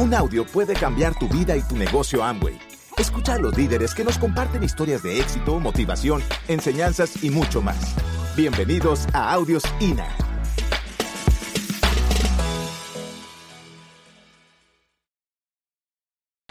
Un 0.00 0.14
audio 0.14 0.46
puede 0.46 0.72
cambiar 0.72 1.14
tu 1.18 1.28
vida 1.28 1.54
y 1.54 1.60
tu 1.60 1.76
negocio 1.76 2.24
Amway. 2.24 2.58
Escucha 2.96 3.34
a 3.34 3.38
los 3.38 3.54
líderes 3.54 3.94
que 3.94 4.02
nos 4.02 4.16
comparten 4.16 4.62
historias 4.62 5.02
de 5.02 5.20
éxito, 5.20 5.60
motivación, 5.60 6.22
enseñanzas 6.48 7.22
y 7.22 7.28
mucho 7.28 7.60
más. 7.60 7.94
Bienvenidos 8.34 9.00
a 9.12 9.30
Audios 9.34 9.62
INA. 9.78 10.08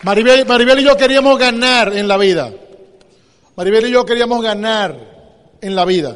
Maribel, 0.03 0.79
y 0.81 0.83
yo 0.83 0.95
queríamos 0.95 1.39
ganar 1.39 1.91
en 1.97 2.07
la 2.07 2.17
vida. 2.17 2.53
Maribel 3.55 3.87
y 3.87 3.91
yo 3.91 4.05
queríamos 4.05 4.43
ganar 4.43 5.57
en 5.59 5.75
la 5.75 5.85
vida. 5.85 6.15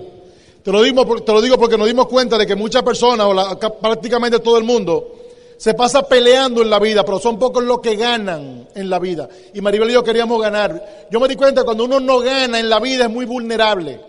Te 0.63 0.71
lo 0.71 0.83
digo, 0.83 1.03
te 1.23 1.33
lo 1.33 1.41
digo 1.41 1.57
porque 1.57 1.79
nos 1.79 1.87
dimos 1.87 2.05
cuenta 2.05 2.37
de 2.37 2.45
que 2.45 2.55
muchas 2.55 2.83
personas, 2.83 3.25
o 3.25 3.33
la, 3.33 3.57
prácticamente 3.57 4.37
todo 4.37 4.59
el 4.59 4.65
mundo, 4.65 5.22
se 5.63 5.73
pasa 5.75 6.05
peleando 6.05 6.61
en 6.61 6.69
la 6.69 6.77
vida, 6.77 7.05
pero 7.05 7.19
son 7.19 7.39
pocos 7.39 7.63
los 7.63 7.79
que 7.79 7.95
ganan 7.95 8.67
en 8.75 8.89
la 8.89 8.99
vida. 8.99 9.29
Y 9.53 9.61
Maribel 9.61 9.91
y 9.91 9.93
yo 9.93 10.03
queríamos 10.03 10.41
ganar. 10.41 11.07
Yo 11.09 11.21
me 11.21 11.29
di 11.29 11.37
cuenta 11.37 11.61
que 11.61 11.65
cuando 11.65 11.85
uno 11.85 12.01
no 12.01 12.19
gana 12.19 12.59
en 12.59 12.69
la 12.69 12.81
vida 12.81 13.05
es 13.05 13.09
muy 13.09 13.23
vulnerable. 13.23 14.01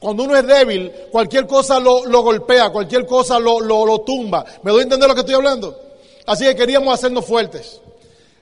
Cuando 0.00 0.24
uno 0.24 0.34
es 0.34 0.44
débil, 0.44 0.90
cualquier 1.12 1.46
cosa 1.46 1.78
lo, 1.78 2.02
golpea, 2.02 2.70
cualquier 2.70 3.06
cosa 3.06 3.38
lo, 3.38 3.60
lo, 3.60 4.00
tumba. 4.00 4.44
¿Me 4.64 4.72
doy 4.72 4.80
a 4.80 4.82
entender 4.82 5.08
lo 5.08 5.14
que 5.14 5.20
estoy 5.20 5.36
hablando? 5.36 5.80
Así 6.26 6.44
que 6.44 6.56
queríamos 6.56 6.92
hacernos 6.92 7.24
fuertes. 7.24 7.80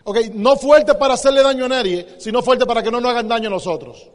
Okay, 0.04 0.30
no 0.32 0.56
fuertes 0.56 0.94
para 0.94 1.12
hacerle 1.12 1.42
daño 1.42 1.66
a 1.66 1.68
nadie, 1.68 2.16
sino 2.16 2.42
fuertes 2.42 2.66
para 2.66 2.82
que 2.82 2.90
no 2.90 2.98
nos 2.98 3.10
hagan 3.10 3.28
daño 3.28 3.48
a 3.48 3.50
nosotros. 3.50 4.08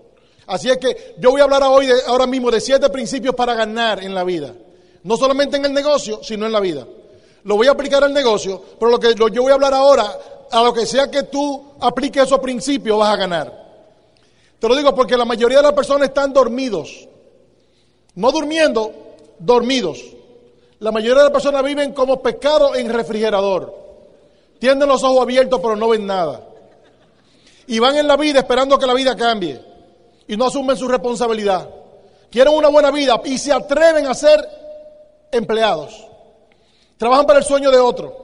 Así 0.47 0.71
es 0.71 0.79
que 0.79 1.13
yo 1.19 1.29
voy 1.29 1.41
a 1.41 1.43
hablar 1.43 1.61
hoy 1.65 1.87
ahora 2.07 2.25
mismo 2.25 2.49
de 2.49 2.59
siete 2.59 2.89
principios 2.89 3.35
para 3.35 3.53
ganar 3.53 4.03
en 4.03 4.15
la 4.15 4.23
vida. 4.23 4.55
No 5.03 5.17
solamente 5.17 5.57
en 5.57 5.65
el 5.65 5.73
negocio, 5.73 6.21
sino 6.23 6.47
en 6.47 6.51
la 6.51 6.59
vida. 6.59 6.87
Lo 7.43 7.55
voy 7.55 7.67
a 7.67 7.71
aplicar 7.71 8.03
al 8.03 8.13
negocio, 8.13 8.61
pero 8.79 8.91
lo 8.91 8.99
que 8.99 9.13
yo 9.15 9.41
voy 9.41 9.51
a 9.51 9.55
hablar 9.55 9.73
ahora, 9.73 10.17
a 10.49 10.63
lo 10.63 10.73
que 10.73 10.85
sea 10.85 11.11
que 11.11 11.23
tú 11.23 11.73
apliques 11.79 12.23
esos 12.23 12.39
principios, 12.39 12.97
vas 12.97 13.13
a 13.13 13.17
ganar. 13.17 13.63
Te 14.59 14.69
lo 14.69 14.75
digo 14.75 14.95
porque 14.95 15.17
la 15.17 15.25
mayoría 15.25 15.57
de 15.57 15.63
las 15.63 15.73
personas 15.73 16.07
están 16.07 16.31
dormidos. 16.31 17.07
No 18.15 18.31
durmiendo, 18.31 18.93
dormidos. 19.39 20.01
La 20.79 20.91
mayoría 20.91 21.17
de 21.17 21.23
las 21.23 21.33
personas 21.33 21.63
viven 21.63 21.93
como 21.93 22.21
pescado 22.21 22.75
en 22.75 22.91
refrigerador. 22.91 23.73
Tienen 24.59 24.87
los 24.87 25.03
ojos 25.03 25.21
abiertos, 25.21 25.59
pero 25.61 25.75
no 25.75 25.89
ven 25.89 26.05
nada. 26.05 26.47
Y 27.67 27.79
van 27.79 27.97
en 27.97 28.07
la 28.07 28.15
vida 28.15 28.39
esperando 28.39 28.77
que 28.77 28.85
la 28.85 28.93
vida 28.93 29.15
cambie 29.15 29.59
y 30.27 30.37
no 30.37 30.45
asumen 30.45 30.77
su 30.77 30.87
responsabilidad. 30.87 31.69
Quieren 32.29 32.53
una 32.53 32.69
buena 32.69 32.91
vida 32.91 33.21
y 33.25 33.37
se 33.37 33.51
atreven 33.51 34.07
a 34.07 34.13
ser 34.13 34.39
empleados. 35.31 36.07
Trabajan 36.97 37.25
para 37.25 37.39
el 37.39 37.45
sueño 37.45 37.71
de 37.71 37.79
otro. 37.79 38.23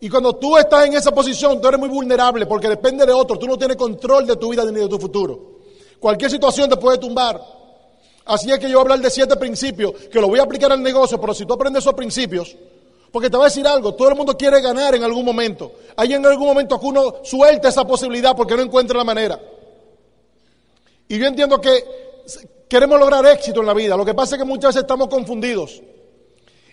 Y 0.00 0.08
cuando 0.08 0.34
tú 0.34 0.56
estás 0.56 0.86
en 0.86 0.94
esa 0.94 1.10
posición, 1.12 1.60
tú 1.60 1.68
eres 1.68 1.80
muy 1.80 1.88
vulnerable 1.88 2.46
porque 2.46 2.68
depende 2.68 3.06
de 3.06 3.12
otro. 3.12 3.38
Tú 3.38 3.46
no 3.46 3.56
tienes 3.56 3.76
control 3.76 4.26
de 4.26 4.36
tu 4.36 4.50
vida 4.50 4.64
ni 4.64 4.80
de 4.80 4.88
tu 4.88 4.98
futuro. 4.98 5.56
Cualquier 5.98 6.30
situación 6.30 6.68
te 6.68 6.76
puede 6.76 6.98
tumbar. 6.98 7.40
Así 8.26 8.50
es 8.50 8.58
que 8.58 8.68
yo 8.68 8.78
voy 8.78 8.78
a 8.78 8.82
hablar 8.82 9.00
de 9.00 9.10
siete 9.10 9.36
principios 9.36 9.92
que 10.10 10.20
lo 10.20 10.28
voy 10.28 10.40
a 10.40 10.42
aplicar 10.42 10.70
al 10.72 10.82
negocio, 10.82 11.20
pero 11.20 11.32
si 11.32 11.46
tú 11.46 11.54
aprendes 11.54 11.84
esos 11.84 11.94
principios, 11.94 12.56
porque 13.12 13.30
te 13.30 13.36
voy 13.36 13.44
a 13.44 13.48
decir 13.48 13.66
algo, 13.66 13.94
todo 13.94 14.08
el 14.08 14.16
mundo 14.16 14.36
quiere 14.36 14.60
ganar 14.60 14.94
en 14.94 15.04
algún 15.04 15.24
momento. 15.24 15.72
Hay 15.96 16.12
en 16.12 16.26
algún 16.26 16.48
momento 16.48 16.78
que 16.78 16.86
uno 16.86 17.14
suelta 17.22 17.68
esa 17.68 17.86
posibilidad 17.86 18.36
porque 18.36 18.56
no 18.56 18.62
encuentra 18.62 18.98
la 18.98 19.04
manera. 19.04 19.40
Y 21.08 21.18
yo 21.18 21.26
entiendo 21.26 21.60
que 21.60 21.84
queremos 22.68 22.98
lograr 22.98 23.24
éxito 23.26 23.60
en 23.60 23.66
la 23.66 23.74
vida. 23.74 23.96
Lo 23.96 24.04
que 24.04 24.12
pasa 24.12 24.34
es 24.34 24.42
que 24.42 24.46
muchas 24.46 24.70
veces 24.70 24.82
estamos 24.82 25.08
confundidos. 25.08 25.80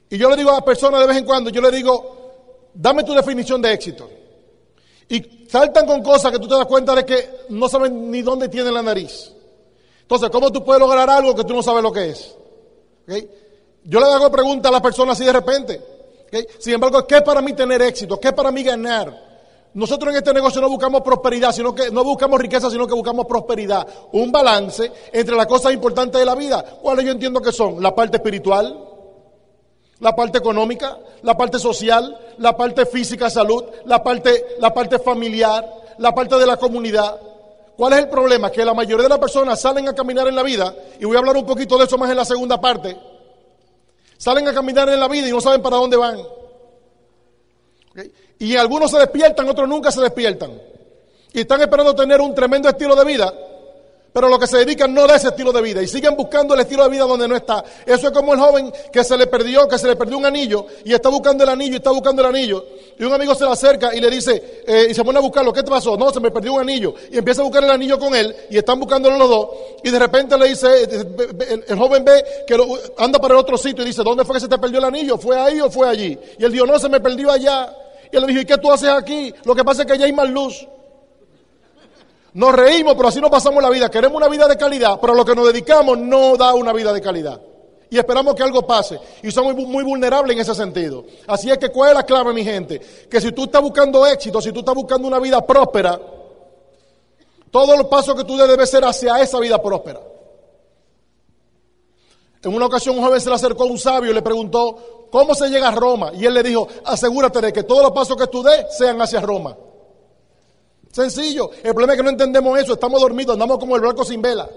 Y 0.09 0.17
yo 0.17 0.29
le 0.29 0.35
digo 0.35 0.51
a 0.51 0.53
las 0.53 0.63
personas 0.63 1.01
de 1.01 1.07
vez 1.07 1.17
en 1.17 1.25
cuando, 1.25 1.49
yo 1.49 1.61
le 1.61 1.71
digo, 1.71 2.69
dame 2.73 3.03
tu 3.03 3.13
definición 3.13 3.61
de 3.61 3.73
éxito. 3.73 4.09
Y 5.09 5.47
saltan 5.49 5.85
con 5.85 6.01
cosas 6.01 6.31
que 6.31 6.39
tú 6.39 6.47
te 6.47 6.55
das 6.55 6.65
cuenta 6.65 6.95
de 6.95 7.05
que 7.05 7.29
no 7.49 7.67
saben 7.67 8.09
ni 8.09 8.21
dónde 8.21 8.49
tiene 8.49 8.71
la 8.71 8.81
nariz. 8.81 9.31
Entonces, 10.01 10.29
¿cómo 10.29 10.51
tú 10.51 10.63
puedes 10.63 10.79
lograr 10.79 11.09
algo 11.09 11.35
que 11.35 11.43
tú 11.43 11.53
no 11.53 11.63
sabes 11.63 11.81
lo 11.83 11.91
que 11.91 12.09
es? 12.09 12.35
Yo 13.85 13.99
le 13.99 14.05
hago 14.05 14.31
preguntas 14.31 14.69
a 14.69 14.73
las 14.73 14.81
personas 14.81 15.17
así 15.17 15.25
de 15.25 15.33
repente. 15.33 15.81
Sin 16.59 16.73
embargo, 16.73 17.05
¿qué 17.05 17.17
es 17.17 17.21
para 17.21 17.41
mí 17.41 17.53
tener 17.53 17.81
éxito? 17.81 18.19
¿Qué 18.19 18.29
es 18.29 18.33
para 18.33 18.51
mí 18.51 18.63
ganar? 18.63 19.33
Nosotros 19.75 20.11
en 20.11 20.17
este 20.17 20.33
negocio 20.33 20.61
no 20.61 20.69
buscamos 20.69 21.01
prosperidad, 21.01 21.51
sino 21.51 21.73
que 21.73 21.89
no 21.89 22.03
buscamos 22.03 22.39
riqueza, 22.39 22.69
sino 22.69 22.85
que 22.87 22.93
buscamos 22.93 23.25
prosperidad. 23.25 23.87
Un 24.11 24.31
balance 24.31 24.91
entre 25.11 25.35
las 25.35 25.47
cosas 25.47 25.73
importantes 25.73 26.19
de 26.19 26.25
la 26.25 26.35
vida. 26.35 26.63
¿Cuáles 26.81 27.05
yo 27.05 27.11
entiendo 27.11 27.41
que 27.41 27.51
son? 27.51 27.81
La 27.81 27.93
parte 27.93 28.17
espiritual, 28.17 28.77
la 30.03 30.13
parte 30.13 30.37
económica, 30.37 30.97
la 31.21 31.37
parte 31.37 31.57
social, 31.57 32.19
la 32.37 32.57
parte 32.57 32.85
física, 32.85 33.29
salud, 33.29 33.63
la 33.85 34.03
parte, 34.03 34.57
la 34.59 34.73
parte 34.73 34.99
familiar, 34.99 35.65
la 35.97 36.13
parte 36.13 36.35
de 36.37 36.45
la 36.45 36.57
comunidad. 36.57 37.17
¿Cuál 37.77 37.93
es 37.93 37.99
el 37.99 38.09
problema? 38.09 38.51
Que 38.51 38.65
la 38.65 38.73
mayoría 38.73 39.03
de 39.03 39.09
las 39.09 39.17
personas 39.17 39.61
salen 39.61 39.87
a 39.87 39.95
caminar 39.95 40.27
en 40.27 40.35
la 40.35 40.43
vida, 40.43 40.75
y 40.99 41.05
voy 41.05 41.15
a 41.15 41.19
hablar 41.19 41.37
un 41.37 41.45
poquito 41.45 41.77
de 41.77 41.85
eso 41.85 41.97
más 41.97 42.11
en 42.11 42.17
la 42.17 42.25
segunda 42.25 42.59
parte, 42.59 42.97
salen 44.17 44.45
a 44.45 44.53
caminar 44.53 44.89
en 44.89 44.99
la 44.99 45.07
vida 45.07 45.29
y 45.29 45.31
no 45.31 45.39
saben 45.39 45.61
para 45.61 45.77
dónde 45.77 45.95
van. 45.95 46.19
Y 48.39 48.57
algunos 48.57 48.91
se 48.91 48.99
despiertan, 48.99 49.47
otros 49.47 49.69
nunca 49.69 49.89
se 49.89 50.01
despiertan. 50.01 50.51
Y 51.31 51.39
están 51.39 51.61
esperando 51.61 51.95
tener 51.95 52.19
un 52.19 52.35
tremendo 52.35 52.67
estilo 52.67 52.93
de 52.93 53.05
vida, 53.05 53.33
pero 54.13 54.29
lo 54.29 54.37
que 54.37 54.45
se 54.45 54.57
dedican 54.59 54.93
no 54.93 55.07
da 55.07 55.15
ese 55.15 55.29
estilo 55.29 55.51
de 55.51 55.61
vida 55.61 55.81
y 55.81 55.87
siguen 55.87 56.15
buscando 56.15 56.53
el 56.53 56.59
estilo 56.59 56.83
de 56.83 56.89
vida 56.89 57.05
donde 57.05 57.27
no 57.27 57.35
está. 57.35 57.63
Eso 57.83 58.07
es 58.07 58.13
como 58.13 58.33
el 58.33 58.39
joven 58.39 58.71
que 58.91 59.03
se 59.03 59.17
le 59.17 59.25
perdió, 59.25 59.67
que 59.67 59.79
se 59.79 59.87
le 59.87 59.95
perdió 59.95 60.19
un 60.19 60.25
anillo 60.25 60.67
y 60.85 60.93
está 60.93 61.09
buscando 61.09 61.43
el 61.43 61.49
anillo 61.49 61.73
y 61.73 61.77
está 61.77 61.89
buscando 61.89 62.21
el 62.21 62.27
anillo. 62.29 62.63
Y 62.99 63.03
un 63.03 63.11
amigo 63.11 63.33
se 63.33 63.43
le 63.43 63.51
acerca 63.51 63.93
y 63.95 63.99
le 63.99 64.11
dice, 64.11 64.63
eh, 64.67 64.87
y 64.91 64.93
se 64.93 65.03
pone 65.03 65.17
a 65.17 65.21
buscarlo, 65.21 65.51
¿qué 65.51 65.63
te 65.63 65.71
pasó? 65.71 65.97
No, 65.97 66.13
se 66.13 66.19
me 66.19 66.29
perdió 66.29 66.53
un 66.53 66.61
anillo. 66.61 66.93
Y 67.11 67.17
empieza 67.17 67.41
a 67.41 67.45
buscar 67.45 67.63
el 67.63 67.71
anillo 67.71 67.97
con 67.97 68.13
él 68.13 68.35
y 68.51 68.57
están 68.57 68.79
buscándolo 68.79 69.17
los 69.17 69.29
dos. 69.29 69.49
Y 69.83 69.89
de 69.89 69.97
repente 69.97 70.37
le 70.37 70.49
dice, 70.49 70.67
el, 71.67 71.77
joven 71.77 72.05
ve 72.05 72.23
que 72.45 72.55
anda 72.99 73.17
para 73.17 73.33
el 73.33 73.39
otro 73.39 73.57
sitio 73.57 73.83
y 73.83 73.87
dice, 73.87 74.03
¿dónde 74.03 74.23
fue 74.25 74.35
que 74.35 74.41
se 74.41 74.47
te 74.47 74.59
perdió 74.59 74.77
el 74.77 74.85
anillo? 74.85 75.17
¿Fue 75.17 75.39
ahí 75.39 75.59
o 75.59 75.71
fue 75.71 75.89
allí? 75.89 76.19
Y 76.37 76.45
él 76.45 76.51
dijo, 76.51 76.67
no, 76.67 76.77
se 76.77 76.87
me 76.87 76.99
perdió 76.99 77.31
allá. 77.31 77.75
Y 78.11 78.15
él 78.15 78.21
le 78.21 78.27
dijo, 78.27 78.41
¿y 78.41 78.45
qué 78.45 78.59
tú 78.59 78.71
haces 78.71 78.89
aquí? 78.89 79.33
Lo 79.43 79.55
que 79.55 79.63
pasa 79.63 79.81
es 79.81 79.87
que 79.87 79.97
ya 79.97 80.05
hay 80.05 80.13
más 80.13 80.29
luz. 80.29 80.67
Nos 82.33 82.53
reímos, 82.53 82.95
pero 82.95 83.09
así 83.09 83.21
no 83.21 83.29
pasamos 83.29 83.61
la 83.61 83.69
vida. 83.69 83.89
Queremos 83.89 84.17
una 84.17 84.27
vida 84.27 84.47
de 84.47 84.57
calidad, 84.57 84.99
pero 84.99 85.13
lo 85.13 85.23
que 85.23 85.35
nos 85.35 85.47
dedicamos 85.47 85.97
no 85.97 86.35
da 86.35 86.53
una 86.53 86.73
vida 86.73 86.91
de 86.91 87.01
calidad. 87.01 87.39
Y 87.89 87.97
esperamos 87.97 88.33
que 88.33 88.41
algo 88.41 88.65
pase. 88.65 88.99
Y 89.21 89.31
somos 89.31 89.55
muy, 89.55 89.83
vulnerables 89.83 90.35
en 90.35 90.41
ese 90.41 90.55
sentido. 90.55 91.05
Así 91.27 91.51
es 91.51 91.59
que, 91.59 91.69
¿cuál 91.69 91.89
es 91.89 91.95
la 91.95 92.03
clave, 92.03 92.33
mi 92.33 92.43
gente? 92.43 92.79
Que 93.09 93.21
si 93.21 93.31
tú 93.31 93.43
estás 93.43 93.61
buscando 93.61 94.05
éxito, 94.07 94.41
si 94.41 94.51
tú 94.51 94.59
estás 94.59 94.73
buscando 94.73 95.07
una 95.07 95.19
vida 95.19 95.45
próspera, 95.45 95.99
todos 97.51 97.77
los 97.77 97.87
pasos 97.87 98.15
que 98.15 98.23
tú 98.23 98.35
debes 98.35 98.69
ser 98.69 98.83
hacia 98.83 99.21
esa 99.21 99.39
vida 99.39 99.61
próspera. 99.61 100.01
En 102.41 102.53
una 102.53 102.65
ocasión 102.65 102.97
un 102.97 103.03
joven 103.03 103.21
se 103.21 103.29
le 103.29 103.35
acercó 103.35 103.63
a 103.63 103.67
un 103.67 103.77
sabio 103.77 104.09
y 104.09 104.13
le 104.13 104.21
preguntó, 104.23 105.03
¿Cómo 105.13 105.35
se 105.35 105.47
llega 105.47 105.67
a 105.67 105.71
Roma? 105.71 106.11
Y 106.15 106.25
él 106.25 106.33
le 106.33 106.41
dijo, 106.41 106.67
asegúrate 106.83 107.39
de 107.39 107.53
que 107.53 107.61
todos 107.61 107.83
los 107.83 107.91
pasos 107.91 108.17
que 108.17 108.25
tú 108.25 108.41
des 108.41 108.65
sean 108.75 108.99
hacia 108.99 109.21
Roma. 109.21 109.55
Sencillo. 110.93 111.49
El 111.63 111.71
problema 111.71 111.93
es 111.93 111.97
que 111.97 112.03
no 112.03 112.11
entendemos 112.11 112.57
eso. 112.59 112.73
Estamos 112.73 113.01
dormidos, 113.01 113.33
andamos 113.33 113.57
como 113.57 113.75
el 113.75 113.81
barco 113.81 114.05
sin 114.05 114.21
vela. 114.21 114.47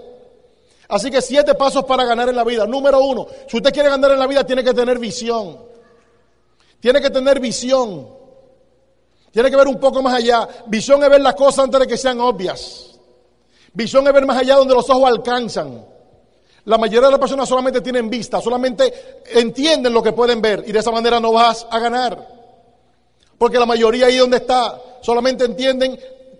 Así 0.87 1.09
que 1.09 1.19
siete 1.19 1.55
pasos 1.55 1.83
para 1.85 2.05
ganar 2.05 2.29
en 2.29 2.35
la 2.35 2.43
vida. 2.43 2.67
Número 2.67 3.01
uno, 3.01 3.27
si 3.47 3.57
usted 3.57 3.73
quiere 3.73 3.89
ganar 3.89 4.11
en 4.11 4.19
la 4.19 4.27
vida, 4.27 4.45
tiene 4.45 4.63
que 4.63 4.73
tener 4.73 4.99
visión. 4.99 5.57
Tiene 6.79 7.01
que 7.01 7.09
tener 7.09 7.39
visión. 7.39 8.07
Tiene 9.31 9.49
que 9.49 9.55
ver 9.55 9.67
un 9.67 9.79
poco 9.79 10.03
más 10.03 10.13
allá. 10.13 10.47
Visión 10.67 11.03
es 11.03 11.09
ver 11.09 11.21
las 11.21 11.33
cosas 11.33 11.65
antes 11.65 11.79
de 11.79 11.87
que 11.87 11.97
sean 11.97 12.21
obvias. 12.21 12.99
Visión 13.73 14.05
es 14.07 14.13
ver 14.13 14.25
más 14.27 14.37
allá 14.37 14.57
donde 14.57 14.75
los 14.75 14.87
ojos 14.91 15.09
alcanzan. 15.09 15.85
La 16.65 16.77
mayoría 16.77 17.07
de 17.07 17.11
las 17.11 17.19
personas 17.19 17.49
solamente 17.49 17.81
tienen 17.81 18.11
vista, 18.11 18.41
solamente 18.41 19.23
entienden 19.33 19.91
lo 19.91 20.03
que 20.03 20.13
pueden 20.13 20.39
ver 20.39 20.65
y 20.67 20.71
de 20.71 20.79
esa 20.79 20.91
manera 20.91 21.19
no 21.19 21.31
vas 21.31 21.65
a 21.67 21.79
ganar. 21.79 22.27
Porque 23.39 23.57
la 23.57 23.65
mayoría 23.65 24.07
ahí 24.07 24.17
donde 24.17 24.37
está, 24.37 24.79
solamente 25.01 25.45
entienden 25.45 25.97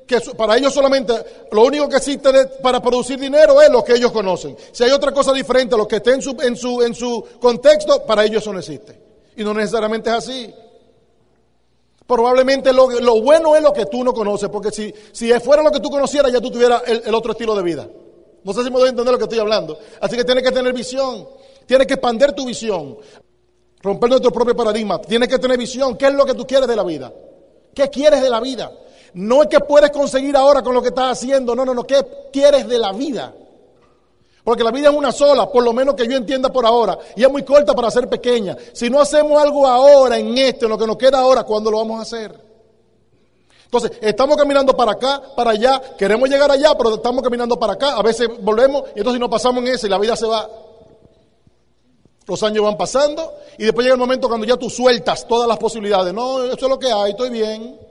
que 0.08 0.20
para 0.36 0.58
ellos 0.58 0.74
solamente 0.74 1.14
lo 1.52 1.66
único 1.66 1.90
que 1.90 1.98
existe 1.98 2.30
para 2.64 2.82
producir 2.82 3.20
dinero 3.20 3.62
es 3.62 3.70
lo 3.70 3.84
que 3.84 3.94
ellos 3.94 4.12
conocen. 4.12 4.56
Si 4.72 4.84
hay 4.84 4.92
otra 4.92 5.12
cosa 5.12 5.34
diferente 5.34 5.78
lo 5.78 5.88
que 5.88 5.98
esté 5.98 6.14
en 6.14 6.22
su, 6.22 6.36
en 6.42 6.56
su, 6.56 6.82
en 6.82 6.96
su 6.96 7.24
contexto, 7.40 8.06
para 8.06 8.24
ellos 8.24 8.42
eso 8.42 8.54
no 8.54 8.60
existe. 8.60 9.00
Y 9.36 9.44
no 9.44 9.54
necesariamente 9.54 10.10
es 10.10 10.16
así. 10.16 10.54
Probablemente 12.08 12.72
lo, 12.72 12.88
bueno 13.22 13.56
es 13.56 13.62
lo 13.62 13.74
que 13.74 13.86
tú 13.86 14.04
no 14.04 14.14
conoces, 14.14 14.50
porque 14.50 14.72
si, 14.72 14.94
si 15.12 15.32
fuera 15.42 15.62
lo 15.62 15.72
que 15.72 15.82
tú 15.82 15.90
conocieras, 15.90 16.32
ya 16.32 16.40
tú 16.40 16.50
tuvieras 16.50 16.82
el 16.88 17.14
otro 17.14 17.34
estilo 17.34 17.54
de 17.54 17.64
vida. 17.64 17.88
No 18.48 18.54
sé 18.54 18.64
si 18.64 18.70
me 18.70 18.78
doy 18.78 18.88
a 18.88 18.90
entender 18.92 19.12
lo 19.12 19.18
que 19.18 19.26
estoy 19.26 19.40
hablando. 19.40 19.78
Así 20.00 20.16
que 20.16 20.24
tienes 20.24 20.42
que 20.42 20.54
tener 20.54 20.74
visión. 20.74 21.28
Tienes 21.66 21.86
que 21.86 21.96
expandir 21.96 22.32
tu 22.32 22.46
visión. 22.46 22.98
Romper 23.82 24.10
nuestro 24.10 24.32
propio 24.32 24.56
paradigma. 24.56 25.02
Tienes 25.02 25.28
que 25.28 25.38
tener 25.38 25.58
visión. 25.58 25.98
¿Qué 25.98 26.08
es 26.08 26.14
lo 26.14 26.26
que 26.26 26.34
tú 26.34 26.48
quieres 26.48 26.66
de 26.66 26.76
la 26.78 26.84
vida? 26.84 27.14
¿Qué 27.74 27.90
quieres 27.90 28.22
de 28.22 28.30
la 28.30 28.40
vida? 28.40 28.72
No 29.18 29.42
es 29.42 29.50
que 29.50 29.60
puedes 29.60 29.90
conseguir 29.90 30.38
ahora 30.38 30.62
con 30.62 30.76
lo 30.76 30.82
que 30.82 30.90
estás 30.90 31.18
haciendo. 31.18 31.56
No, 31.56 31.66
no, 31.66 31.74
no. 31.74 31.86
¿Qué 31.86 32.06
quieres 32.32 32.68
de 32.68 32.78
la 32.78 32.94
vida? 32.94 33.34
Porque 34.44 34.64
la 34.64 34.70
vida 34.70 34.90
es 34.90 34.96
una 34.96 35.12
sola, 35.12 35.50
por 35.50 35.64
lo 35.64 35.74
menos 35.74 35.96
que 35.96 36.08
yo 36.08 36.16
entienda 36.16 36.50
por 36.50 36.68
ahora. 36.68 37.00
Y 37.16 37.24
es 37.24 37.32
muy 37.32 37.44
corta 37.44 37.74
para 37.74 37.90
ser 37.90 38.08
pequeña. 38.08 38.56
Si 38.74 38.92
no 38.92 39.02
hacemos 39.02 39.42
algo 39.42 39.66
ahora, 39.66 40.20
en 40.20 40.38
esto, 40.38 40.66
en 40.66 40.70
lo 40.70 40.78
que 40.78 40.86
nos 40.86 40.98
queda 40.98 41.20
ahora, 41.20 41.44
¿cuándo 41.44 41.72
lo 41.72 41.78
vamos 41.80 41.98
a 41.98 42.04
hacer? 42.04 42.40
Entonces, 43.66 43.92
estamos 44.02 44.38
caminando 44.38 44.78
para 44.78 44.92
acá, 44.92 45.22
para 45.36 45.50
allá, 45.50 45.82
queremos 45.98 46.30
llegar 46.30 46.52
allá, 46.52 46.76
pero 46.78 46.94
estamos 46.94 47.24
caminando 47.24 47.58
para 47.58 47.74
acá, 47.74 47.98
a 47.98 48.04
veces 48.04 48.30
volvemos 48.40 48.84
y 48.96 49.00
entonces 49.00 49.20
nos 49.20 49.30
pasamos 49.30 49.64
en 49.64 49.74
eso 49.74 49.88
y 49.88 49.90
la 49.90 49.98
vida 49.98 50.16
se 50.16 50.28
va. 50.28 50.48
Los 52.28 52.44
años 52.44 52.64
van 52.64 52.78
pasando 52.78 53.34
y 53.58 53.66
después 53.66 53.84
llega 53.84 53.96
el 53.96 54.00
momento 54.00 54.30
cuando 54.30 54.46
ya 54.46 54.58
tú 54.58 54.70
sueltas 54.70 55.28
todas 55.28 55.48
las 55.48 55.58
posibilidades. 55.58 56.14
No, 56.14 56.44
eso 56.44 56.54
es 56.54 56.70
lo 56.70 56.78
que 56.78 56.92
hay, 56.92 57.12
estoy 57.12 57.32
bien, 57.32 57.87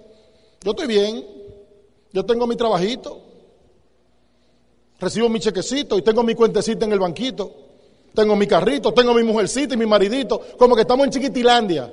yo 0.67 0.73
estoy 0.73 0.89
bien, 0.89 1.25
yo 2.13 2.27
tengo 2.27 2.45
mi 2.45 2.57
trabajito, 2.57 3.21
recibo 4.99 5.29
mi 5.29 5.39
chequecito 5.39 5.97
y 5.97 6.03
tengo 6.03 6.25
mi 6.25 6.35
cuentecita 6.35 6.85
en 6.85 6.91
el 6.91 6.99
banquito, 6.99 7.53
tengo 8.13 8.35
mi 8.35 8.49
carrito, 8.49 8.93
tengo 8.93 9.15
mi 9.15 9.23
mujercita 9.23 9.75
y 9.75 9.77
mi 9.77 9.87
maridito, 9.87 10.43
como 10.59 10.75
que 10.75 10.81
estamos 10.81 11.07
en 11.07 11.13
Chiquitilandia. 11.13 11.93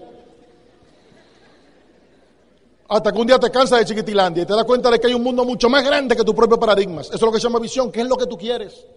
Hasta 2.87 3.11
que 3.11 3.19
un 3.19 3.27
día 3.27 3.37
te 3.37 3.51
cansas 3.51 3.77
de 3.77 3.85
Chiquitilandia 3.85 4.41
y 4.41 4.45
te 4.47 4.55
das 4.55 4.63
cuenta 4.63 4.89
de 4.89 4.99
que 4.99 5.05
hay 5.05 5.13
un 5.13 5.21
mundo 5.21 5.45
mucho 5.45 5.69
más 5.69 5.83
grande 5.85 6.15
que 6.15 6.23
tus 6.23 6.33
propios 6.33 6.59
paradigmas. 6.59 7.05
Eso 7.09 7.15
es 7.17 7.21
lo 7.21 7.31
que 7.31 7.37
se 7.37 7.43
llama 7.43 7.59
visión. 7.59 7.91
¿Qué 7.91 8.01
es 8.01 8.07
lo 8.07 8.17
que 8.17 8.25
tú 8.25 8.39
quieres? 8.39 8.87